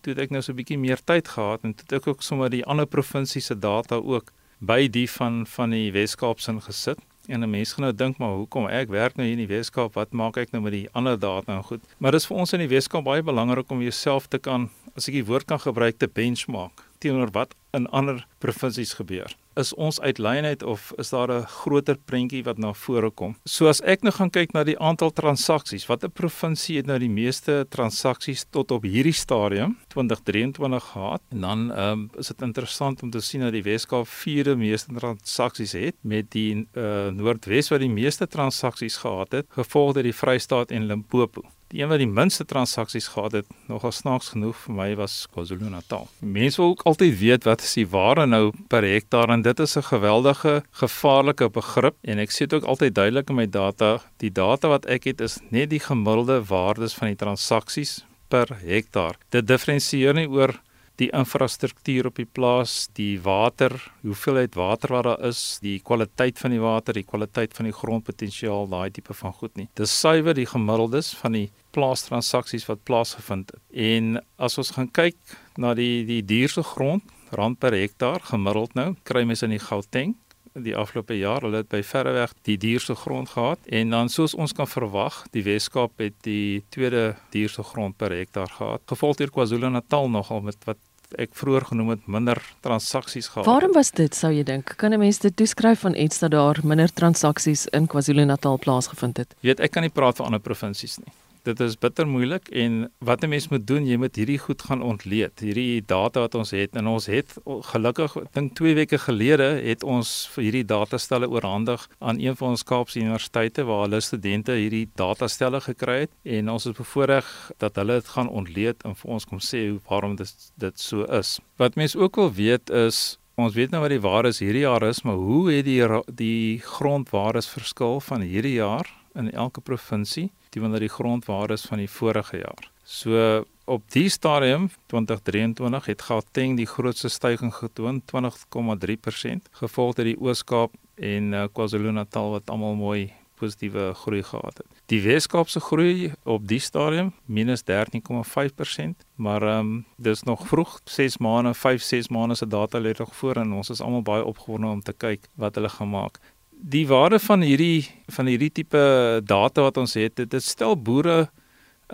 Toe 0.04 0.14
het 0.14 0.26
ek 0.26 0.34
nou 0.34 0.42
so 0.42 0.54
'n 0.54 0.60
bietjie 0.62 0.80
meer 0.80 1.02
tyd 1.04 1.28
gehad 1.28 1.64
en 1.64 1.74
toe 1.74 1.86
het 1.88 1.94
ek 2.02 2.08
ook 2.08 2.24
sommer 2.24 2.50
die 2.50 2.66
ander 2.66 2.86
provinsies 2.86 3.46
se 3.46 3.56
data 3.56 3.96
ook 3.96 4.32
by 4.60 4.88
die 4.88 5.10
van 5.10 5.46
van 5.48 5.70
die 5.70 5.92
Wes-Kaap 5.92 6.40
se 6.40 6.60
gesit. 6.60 7.00
En 7.28 7.42
'n 7.42 7.50
mens 7.50 7.74
gaan 7.74 7.86
nou 7.86 7.94
dink 7.94 8.18
maar 8.18 8.36
hoekom 8.36 8.68
ek 8.68 8.90
werk 8.90 9.16
nou 9.16 9.28
hier 9.28 9.38
in 9.38 9.48
die 9.48 9.56
Wes-Kaap, 9.56 9.94
wat 9.94 10.12
maak 10.12 10.38
ek 10.38 10.52
nou 10.52 10.62
met 10.62 10.72
die 10.72 10.88
ander 10.94 11.20
data 11.20 11.52
nou 11.52 11.64
goed? 11.64 11.82
Maar 11.98 12.12
dis 12.12 12.26
vir 12.26 12.38
ons 12.38 12.54
in 12.54 12.60
die 12.60 12.68
Wes-Kaap 12.68 13.04
baie 13.04 13.24
belangrik 13.24 13.72
om 13.72 13.82
jouself 13.82 14.28
te 14.28 14.38
kan 14.38 14.70
as 14.96 15.08
ek 15.08 15.14
die 15.14 15.26
woord 15.26 15.46
kan 15.46 15.60
gebruik 15.60 15.98
te 15.98 16.08
benchmark 16.08 16.86
teenoor 16.98 17.32
wat 17.32 17.56
in 17.76 17.88
ander 17.88 18.28
provinsies 18.40 18.94
gebeur. 18.94 19.36
Is 19.56 19.72
ons 19.80 20.02
uitlynheid 20.04 20.64
of 20.64 20.92
is 21.00 21.10
daar 21.10 21.32
'n 21.32 21.48
groter 21.48 21.98
prentjie 21.98 22.44
wat 22.44 22.58
na 22.58 22.74
vore 22.74 23.10
kom? 23.10 23.36
So 23.46 23.68
as 23.68 23.82
ek 23.82 24.02
nou 24.04 24.12
gaan 24.12 24.30
kyk 24.30 24.54
na 24.54 24.64
die 24.64 24.80
aantal 24.80 25.12
transaksies, 25.12 25.88
watter 25.88 26.10
provinsie 26.10 26.78
het 26.78 26.86
nou 26.86 27.00
die 27.00 27.10
meeste 27.10 27.66
transaksies 27.70 28.46
tot 28.52 28.72
op 28.72 28.84
hierdie 28.84 29.14
stadium 29.14 29.78
2023 29.88 30.84
gehad? 30.84 31.22
En 31.32 31.42
dan 31.42 31.72
ehm 31.72 31.92
um, 31.92 32.10
is 32.18 32.28
dit 32.28 32.42
interessant 32.42 33.04
om 33.04 33.10
te 33.10 33.22
sien 33.22 33.42
dat 33.42 33.52
die 33.52 33.64
Weskaap 33.64 34.08
vierde 34.08 34.56
meeste 34.56 34.94
transaksies 34.94 35.72
het 35.72 35.96
met 36.02 36.32
die 36.32 36.68
uh, 36.74 37.08
Noordwes 37.08 37.70
wat 37.70 37.80
die 37.80 37.90
meeste 37.90 38.28
transaksies 38.28 38.98
gehad 38.98 39.32
het, 39.32 39.46
gevolg 39.50 39.94
deur 39.94 40.04
die 40.04 40.16
Vrystaat 40.16 40.72
en 40.72 40.86
Limpopo. 40.86 41.42
Die 41.76 41.84
een 41.84 41.90
wat 41.92 42.00
die 42.00 42.08
minste 42.08 42.46
transaksies 42.48 43.10
gehad 43.12 43.34
het, 43.36 43.48
nogal 43.68 43.92
snaaks 43.92 44.30
genoeg 44.32 44.56
vir 44.62 44.76
my 44.78 44.86
was 44.96 45.16
KwaZulu-Natal. 45.34 46.06
Mense 46.24 46.62
wil 46.62 46.70
ook 46.72 46.86
altyd 46.88 47.18
weet 47.20 47.44
wat 47.44 47.66
is 47.68 47.74
die 47.76 47.84
waarde 47.92 48.24
nou 48.32 48.54
per 48.72 48.88
hektaar 48.88 49.34
en 49.36 49.44
dit 49.44 49.60
is 49.60 49.76
'n 49.76 49.84
geweldige 49.84 50.64
gevaarlike 50.72 51.50
begrip 51.50 51.96
en 52.02 52.20
ek 52.20 52.32
sê 52.32 52.48
dit 52.48 52.54
ook 52.54 52.64
altyd 52.64 52.96
duidelik 52.96 53.30
in 53.30 53.36
my 53.36 53.46
data, 53.46 54.00
die 54.24 54.32
data 54.32 54.68
wat 54.70 54.86
ek 54.86 55.04
het 55.04 55.22
is 55.22 55.40
net 55.50 55.70
die 55.70 55.80
gemiddelde 55.80 56.46
waardes 56.48 56.94
van 56.94 57.08
die 57.08 57.20
transaksies 57.26 58.06
per 58.30 58.48
hektaar. 58.64 59.18
Dit 59.30 59.48
diferensieer 59.48 60.14
nie 60.14 60.30
oor 60.30 60.56
die 61.02 61.10
infrastruktuur 61.16 62.10
op 62.10 62.20
die 62.20 62.28
plaas, 62.28 62.88
die 62.96 63.20
water, 63.24 63.76
hoeveelheid 64.06 64.56
water 64.56 64.94
wat 64.96 65.08
daar 65.08 65.26
is, 65.28 65.60
die 65.64 65.78
kwaliteit 65.84 66.40
van 66.40 66.56
die 66.56 66.62
water, 66.64 66.96
die 66.96 67.06
kwaliteit 67.08 67.56
van 67.58 67.70
die 67.70 67.76
grondpotensiaal, 67.76 68.70
daai 68.72 68.90
tipe 68.96 69.16
van 69.18 69.36
goed 69.36 69.56
nie. 69.60 69.68
Dis 69.76 69.94
suiwer 70.00 70.38
die 70.38 70.48
gemiddeldes 70.50 71.14
van 71.20 71.36
die 71.38 71.50
plaastransaksies 71.76 72.68
wat 72.70 72.86
plaasgevind 72.88 73.52
het. 73.52 73.64
En 73.72 74.20
as 74.40 74.58
ons 74.62 74.72
gaan 74.78 74.92
kyk 74.92 75.20
na 75.60 75.74
die 75.76 76.06
die 76.08 76.22
duurste 76.24 76.64
grond, 76.64 77.04
rand 77.36 77.60
per 77.60 77.76
hektaar 77.76 78.24
gemiddeld 78.24 78.76
nou, 78.78 78.94
kry 79.04 79.26
mens 79.28 79.44
in 79.44 79.56
die 79.56 79.64
Gauteng 79.64 80.16
die 80.64 80.76
afgelope 80.76 81.18
jaar 81.18 81.44
hulle 81.44 81.64
het 81.64 81.70
by 81.72 81.82
verreweg 81.84 82.34
die 82.48 82.58
duurste 82.58 82.96
grond 82.96 83.30
gehad 83.30 83.60
en 83.66 83.90
dan 83.90 84.10
soos 84.10 84.36
ons 84.36 84.54
kan 84.56 84.68
verwag 84.68 85.26
die 85.36 85.44
Weskaap 85.44 86.00
het 86.00 86.16
die 86.28 86.64
tweede 86.70 87.16
duurste 87.36 87.64
grond 87.64 87.98
per 87.98 88.16
hektaar 88.16 88.52
gehad 88.52 88.86
gevolg 88.88 89.20
deur 89.20 89.34
KwaZulu-Natal 89.36 90.10
nogal 90.10 90.46
met 90.48 90.58
wat 90.70 90.80
ek 91.22 91.36
vroeër 91.38 91.68
genoem 91.70 91.92
het 91.94 92.08
minder 92.10 92.40
transaksies 92.66 93.28
gehad. 93.30 93.46
Waarom 93.46 93.76
was 93.78 93.92
dit 93.94 94.16
sou 94.18 94.32
jy 94.34 94.44
dink? 94.44 94.74
Kan 94.78 94.92
'n 94.92 95.00
mens 95.00 95.20
dit 95.20 95.36
toeskryf 95.36 95.80
van 95.80 95.96
iets 95.96 96.20
dat 96.20 96.32
daar 96.32 96.60
minder 96.64 96.94
transaksies 96.94 97.68
in 97.68 97.88
KwaZulu-Natal 97.88 98.58
plaasgevind 98.60 99.18
het? 99.18 99.36
Jy 99.40 99.48
weet 99.48 99.60
ek 99.60 99.72
kan 99.72 99.84
nie 99.84 99.94
praat 99.94 100.18
vir 100.18 100.26
ander 100.26 100.40
provinsies 100.40 100.98
nie 100.98 101.14
dit 101.46 101.60
is 101.66 101.78
bitter 101.78 102.08
moeilik 102.08 102.50
en 102.50 102.92
wat 103.00 103.24
'n 103.24 103.30
mens 103.30 103.48
moet 103.50 103.68
doen, 103.68 103.86
jy 103.86 103.98
moet 103.98 104.16
hierdie 104.16 104.40
goed 104.40 104.62
gaan 104.62 104.82
ontleed. 104.82 105.40
Hierdie 105.40 105.84
data 105.86 106.20
wat 106.20 106.36
ons 106.36 106.52
het 106.52 106.76
en 106.76 106.88
ons 106.88 107.06
het 107.06 107.38
gelukkig 107.46 108.18
dink 108.34 108.56
2 108.56 108.74
weke 108.76 108.98
gelede 108.98 109.62
het 109.64 109.84
ons 109.84 110.30
hierdie 110.36 110.66
datastelle 110.66 111.30
oorhandig 111.30 111.88
aan 112.00 112.20
een 112.20 112.36
van 112.36 112.50
ons 112.50 112.64
Kaapse 112.64 113.00
universiteite 113.00 113.64
waar 113.64 113.82
hulle 113.82 114.02
studente 114.02 114.52
hierdie 114.52 114.90
datastelle 114.96 115.62
gekry 115.62 116.00
het 116.00 116.12
en 116.24 116.50
ons 116.50 116.66
is 116.66 116.78
bevoorreg 116.78 117.52
dat 117.58 117.76
hulle 117.76 117.94
dit 117.94 118.08
gaan 118.08 118.30
ontleed 118.30 118.84
en 118.84 118.96
vir 118.96 119.12
ons 119.12 119.26
kom 119.26 119.40
sê 119.40 119.70
hoe 119.70 119.80
waarom 119.88 120.16
dit 120.16 120.52
dit 120.58 120.80
so 120.80 121.04
is. 121.04 121.40
Wat 121.58 121.76
mense 121.76 121.98
ook 121.98 122.16
wil 122.16 122.34
weet 122.34 122.70
is 122.70 123.20
Ons 123.36 123.52
weet 123.54 123.74
nou 123.74 123.82
wat 123.84 123.92
die 123.92 124.00
waarde 124.00 124.30
is 124.32 124.40
hierdie 124.40 124.62
jaar 124.64 124.84
is, 124.88 125.02
maar 125.04 125.18
hoe 125.20 125.52
het 125.52 125.66
die 125.68 125.84
die 126.08 126.60
grondwaardes 126.64 127.50
verskil 127.52 128.00
van 128.00 128.22
hierdie 128.24 128.54
jaar 128.62 128.88
in 129.16 129.28
elke 129.32 129.60
provinsie? 129.62 130.30
Teenoor 130.56 130.80
die 130.84 130.92
grondwaardes 130.92 131.68
van 131.70 131.84
die 131.84 131.92
vorige 131.92 132.40
jaar. 132.42 132.72
So 132.84 133.44
op 133.66 133.84
die 133.92 134.10
stadium 134.10 134.70
2023 134.94 135.86
het 135.86 136.02
Gauteng 136.02 136.56
die 136.58 136.70
grootste 136.70 137.10
stygings 137.10 137.60
getoon 137.64 138.02
20,3% 138.14 139.50
gevolg 139.62 139.96
deur 139.98 140.12
die 140.12 140.20
Oos-Kaap 140.22 140.76
en 140.96 141.34
uh, 141.34 141.46
KwaZulu-Natal 141.52 142.36
wat 142.38 142.50
almal 142.54 142.78
mooi 142.78 143.12
positiewe 143.36 143.94
groei 143.94 144.22
gehad 144.24 144.58
het. 144.62 144.68
Die 144.92 145.02
Wes-Kaap 145.04 145.50
se 145.50 145.60
groei 145.60 146.14
op 146.24 146.46
die 146.48 146.60
stadium 146.60 147.12
minus 147.26 147.66
13,5%, 147.68 149.04
maar 149.16 149.42
ehm 149.42 149.60
um, 149.60 149.86
dis 149.98 150.24
nog 150.24 150.48
vroeg, 150.48 150.80
6 150.84 151.18
maande, 151.18 151.54
5, 151.54 151.82
6 151.82 152.08
maande 152.10 152.36
se 152.36 152.48
data 152.48 152.80
lê 152.80 152.94
nog 152.98 153.16
voor 153.16 153.36
en 153.36 153.54
ons 153.54 153.70
is 153.70 153.82
almal 153.82 154.02
baie 154.02 154.24
opgewonde 154.24 154.68
om 154.68 154.82
te 154.82 154.94
kyk 154.94 155.28
wat 155.36 155.56
hulle 155.56 155.70
gaan 155.70 155.90
maak 155.90 156.20
die 156.60 156.86
waarde 156.88 157.20
van 157.20 157.42
hierdie 157.42 157.88
van 158.16 158.30
hierdie 158.30 158.52
tipe 158.52 158.84
data 159.24 159.66
wat 159.66 159.78
ons 159.78 159.96
het, 160.00 160.22
dit 160.22 160.44
stel 160.44 160.78
boere 160.78 161.26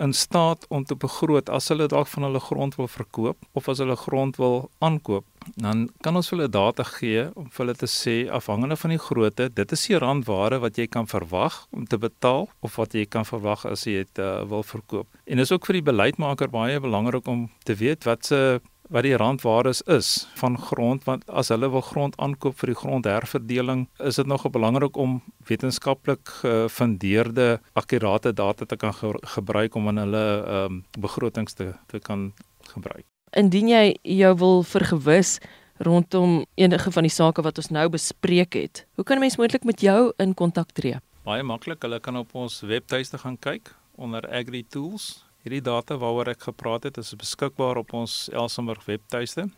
in 0.00 0.12
staat 0.12 0.64
om 0.68 0.84
te 0.84 0.96
begroot 0.96 1.50
as 1.52 1.68
hulle 1.68 1.88
dalk 1.90 2.08
van 2.08 2.24
hulle 2.28 2.40
grond 2.40 2.76
wil 2.78 2.88
verkoop 2.88 3.36
of 3.52 3.68
as 3.68 3.82
hulle 3.82 3.96
grond 3.96 4.38
wil 4.40 4.70
aankoop, 4.80 5.26
dan 5.60 5.84
kan 6.00 6.16
ons 6.16 6.30
hulle 6.32 6.48
data 6.48 6.84
gee 6.94 7.26
om 7.36 7.50
vir 7.50 7.64
hulle 7.64 7.76
te 7.76 7.88
sê 7.90 8.16
afhangende 8.32 8.78
van 8.80 8.94
die 8.94 9.02
grootte, 9.02 9.50
dit 9.52 9.76
is 9.76 9.86
die 9.90 10.00
randwaarde 10.00 10.62
wat 10.64 10.80
jy 10.80 10.88
kan 10.88 11.08
verwag 11.10 11.66
om 11.76 11.84
te 11.84 12.00
betaal 12.00 12.48
of 12.64 12.78
wat 12.80 12.96
jy 12.96 13.04
kan 13.04 13.28
verwag 13.28 13.66
as 13.68 13.84
jy 13.86 14.00
dit 14.00 14.22
uh, 14.24 14.46
wil 14.48 14.64
verkoop. 14.64 15.08
En 15.26 15.42
dis 15.42 15.52
ook 15.52 15.68
vir 15.68 15.80
die 15.80 15.88
beleidsmaker 15.90 16.52
baie 16.52 16.80
belangrik 16.80 17.28
om 17.28 17.50
te 17.68 17.76
weet 17.76 18.08
wat 18.08 18.24
se 18.30 18.60
wat 18.92 19.06
die 19.06 19.16
randwaardes 19.16 19.80
is 19.88 20.26
van 20.36 20.58
grond 20.60 21.04
want 21.08 21.24
as 21.30 21.48
hulle 21.52 21.70
wil 21.72 21.84
grond 21.84 22.16
aankoop 22.20 22.58
vir 22.60 22.72
die 22.72 22.78
grondherverdeling 22.78 23.86
is 24.04 24.18
dit 24.20 24.28
nog 24.28 24.44
belangrik 24.52 24.98
om 25.00 25.20
wetenskaplik 25.48 26.28
gefundeerde 26.42 27.60
akkurate 27.72 28.34
data 28.36 28.68
te 28.68 28.76
kan 28.76 28.92
ge 28.92 29.14
gebruik 29.36 29.74
om 29.74 29.88
in 29.88 30.02
hulle 30.04 30.24
um, 30.58 30.84
begrotings 30.98 31.56
te 31.56 31.72
te 31.88 31.98
kan 31.98 32.32
gebruik. 32.74 33.04
Indien 33.32 33.68
jy 33.68 33.96
jou 34.20 34.34
wil 34.36 34.62
vergewis 34.62 35.38
rondom 35.82 36.44
enige 36.54 36.92
van 36.92 37.08
die 37.08 37.12
sake 37.12 37.42
wat 37.42 37.58
ons 37.58 37.72
nou 37.72 37.88
bespreek 37.88 38.54
het, 38.54 38.86
hoe 38.94 39.04
kan 39.04 39.16
'n 39.16 39.20
mens 39.20 39.36
moontlik 39.36 39.64
met 39.64 39.80
jou 39.80 40.12
in 40.18 40.34
kontak 40.34 40.72
tree? 40.72 41.00
Baie 41.24 41.42
maklik, 41.42 41.82
hulle 41.82 42.00
kan 42.00 42.16
op 42.16 42.34
ons 42.34 42.60
webtuiste 42.60 43.18
gaan 43.18 43.38
kyk 43.38 43.74
onder 43.96 44.28
Agri 44.28 44.64
Tools 44.68 45.24
Hierdie 45.42 45.64
data 45.66 45.96
waaroor 45.98 46.28
ek 46.36 46.44
gepraat 46.46 46.84
het, 46.86 46.98
is 47.02 47.16
beskikbaar 47.18 47.80
op 47.80 47.90
ons 47.98 48.28
Elsenburg 48.30 48.84
webtuiste. 48.86 49.48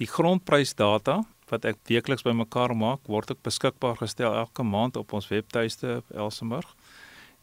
Die 0.00 0.08
grondprysdata 0.08 1.18
wat 1.50 1.66
ek 1.68 1.82
weekliks 1.88 2.24
bymekaar 2.24 2.72
maak, 2.76 3.02
word 3.08 3.34
ook 3.34 3.42
beskikbaar 3.44 3.98
gestel 4.00 4.32
elke 4.32 4.64
maand 4.64 4.96
op 4.96 5.12
ons 5.16 5.28
webtuiste 5.28 6.00
Elsenburg. 6.16 6.72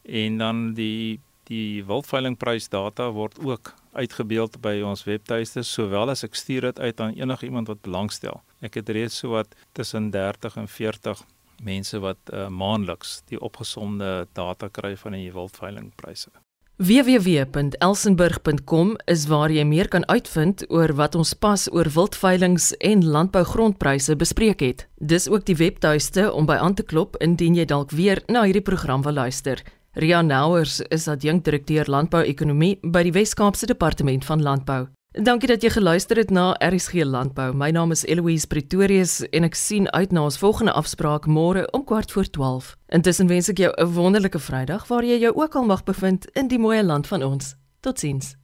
En 0.02 0.42
dan 0.42 0.68
die 0.78 1.22
die 1.46 1.84
wildveilingprysdata 1.86 3.12
word 3.14 3.36
ook 3.46 3.70
uitgebeeld 3.94 4.56
by 4.64 4.80
ons 4.82 5.04
webtuiste 5.06 5.62
sowel 5.62 6.10
as 6.10 6.26
ek 6.26 6.34
stuur 6.34 6.72
dit 6.72 6.82
uit 6.82 7.04
aan 7.06 7.14
enigiemand 7.14 7.70
wat 7.70 7.84
belangstel. 7.86 8.42
Ek 8.66 8.80
het 8.82 8.90
reeds 8.90 9.20
so 9.22 9.36
wat 9.36 9.54
tussen 9.78 10.10
30 10.10 10.58
en 10.64 10.66
40 10.66 11.22
mense 11.62 12.02
wat 12.02 12.34
uh, 12.34 12.48
maandeliks 12.50 13.20
die 13.30 13.38
opgesomde 13.38 14.26
data 14.34 14.72
kry 14.74 14.96
van 14.98 15.20
die 15.20 15.30
wildveilingpryse 15.38 16.34
www.elsenburg.com 16.76 18.98
is 19.08 19.32
waar 19.32 19.48
jy 19.52 19.64
meer 19.64 19.88
kan 19.88 20.04
uitvind 20.12 20.66
oor 20.68 20.92
wat 21.00 21.16
ons 21.16 21.32
pas 21.40 21.72
oor 21.72 21.88
wildveilings 21.88 22.76
en 22.84 23.00
landbougrondpryse 23.16 24.12
bespreek 24.20 24.60
het. 24.60 24.84
Dis 25.00 25.32
ook 25.32 25.48
die 25.48 25.56
webtuiste 25.56 26.28
om 26.34 26.46
by 26.50 26.58
aan 26.60 26.76
te 26.76 26.84
klop 26.84 27.16
indien 27.24 27.56
jy 27.56 27.66
dalk 27.72 27.96
weer 27.96 28.20
na 28.28 28.44
hierdie 28.44 28.66
program 28.66 29.08
wil 29.08 29.16
luister. 29.24 29.64
Rian 29.96 30.28
Nouwers 30.28 30.84
is 30.92 31.08
adjunkdirekteur 31.08 31.88
landbouekonomie 31.88 32.84
by 32.84 33.08
die 33.08 33.16
Wes-Kaapse 33.16 33.72
Departement 33.72 34.28
van 34.28 34.44
Landbou. 34.44 34.95
Dankie 35.16 35.48
dat 35.48 35.64
jy 35.64 35.70
geluister 35.72 36.20
het 36.20 36.30
na 36.30 36.50
RSG 36.60 37.06
Landbou. 37.08 37.54
My 37.56 37.70
naam 37.72 37.94
is 37.96 38.04
Eloise 38.04 38.48
Pretorius 38.52 39.22
en 39.32 39.48
ek 39.48 39.56
sien 39.56 39.88
uit 39.96 40.12
na 40.12 40.26
ons 40.28 40.38
volgende 40.42 40.74
afspraak 40.76 41.24
môre 41.32 41.64
om 41.72 41.86
kwart 41.88 42.12
voor 42.12 42.28
12. 42.28 42.74
Intussen 42.92 43.32
wens 43.32 43.48
ek 43.48 43.64
jou 43.64 43.72
'n 43.72 43.94
wonderlike 43.96 44.40
Vrydag 44.40 44.88
waar 44.88 45.06
jy 45.06 45.20
jou 45.20 45.32
ook 45.36 45.56
al 45.56 45.66
mag 45.66 45.84
bevind 45.84 46.28
in 46.36 46.48
die 46.48 46.60
mooi 46.60 46.84
land 46.84 47.08
van 47.08 47.24
ons. 47.24 47.56
Totsiens. 47.80 48.36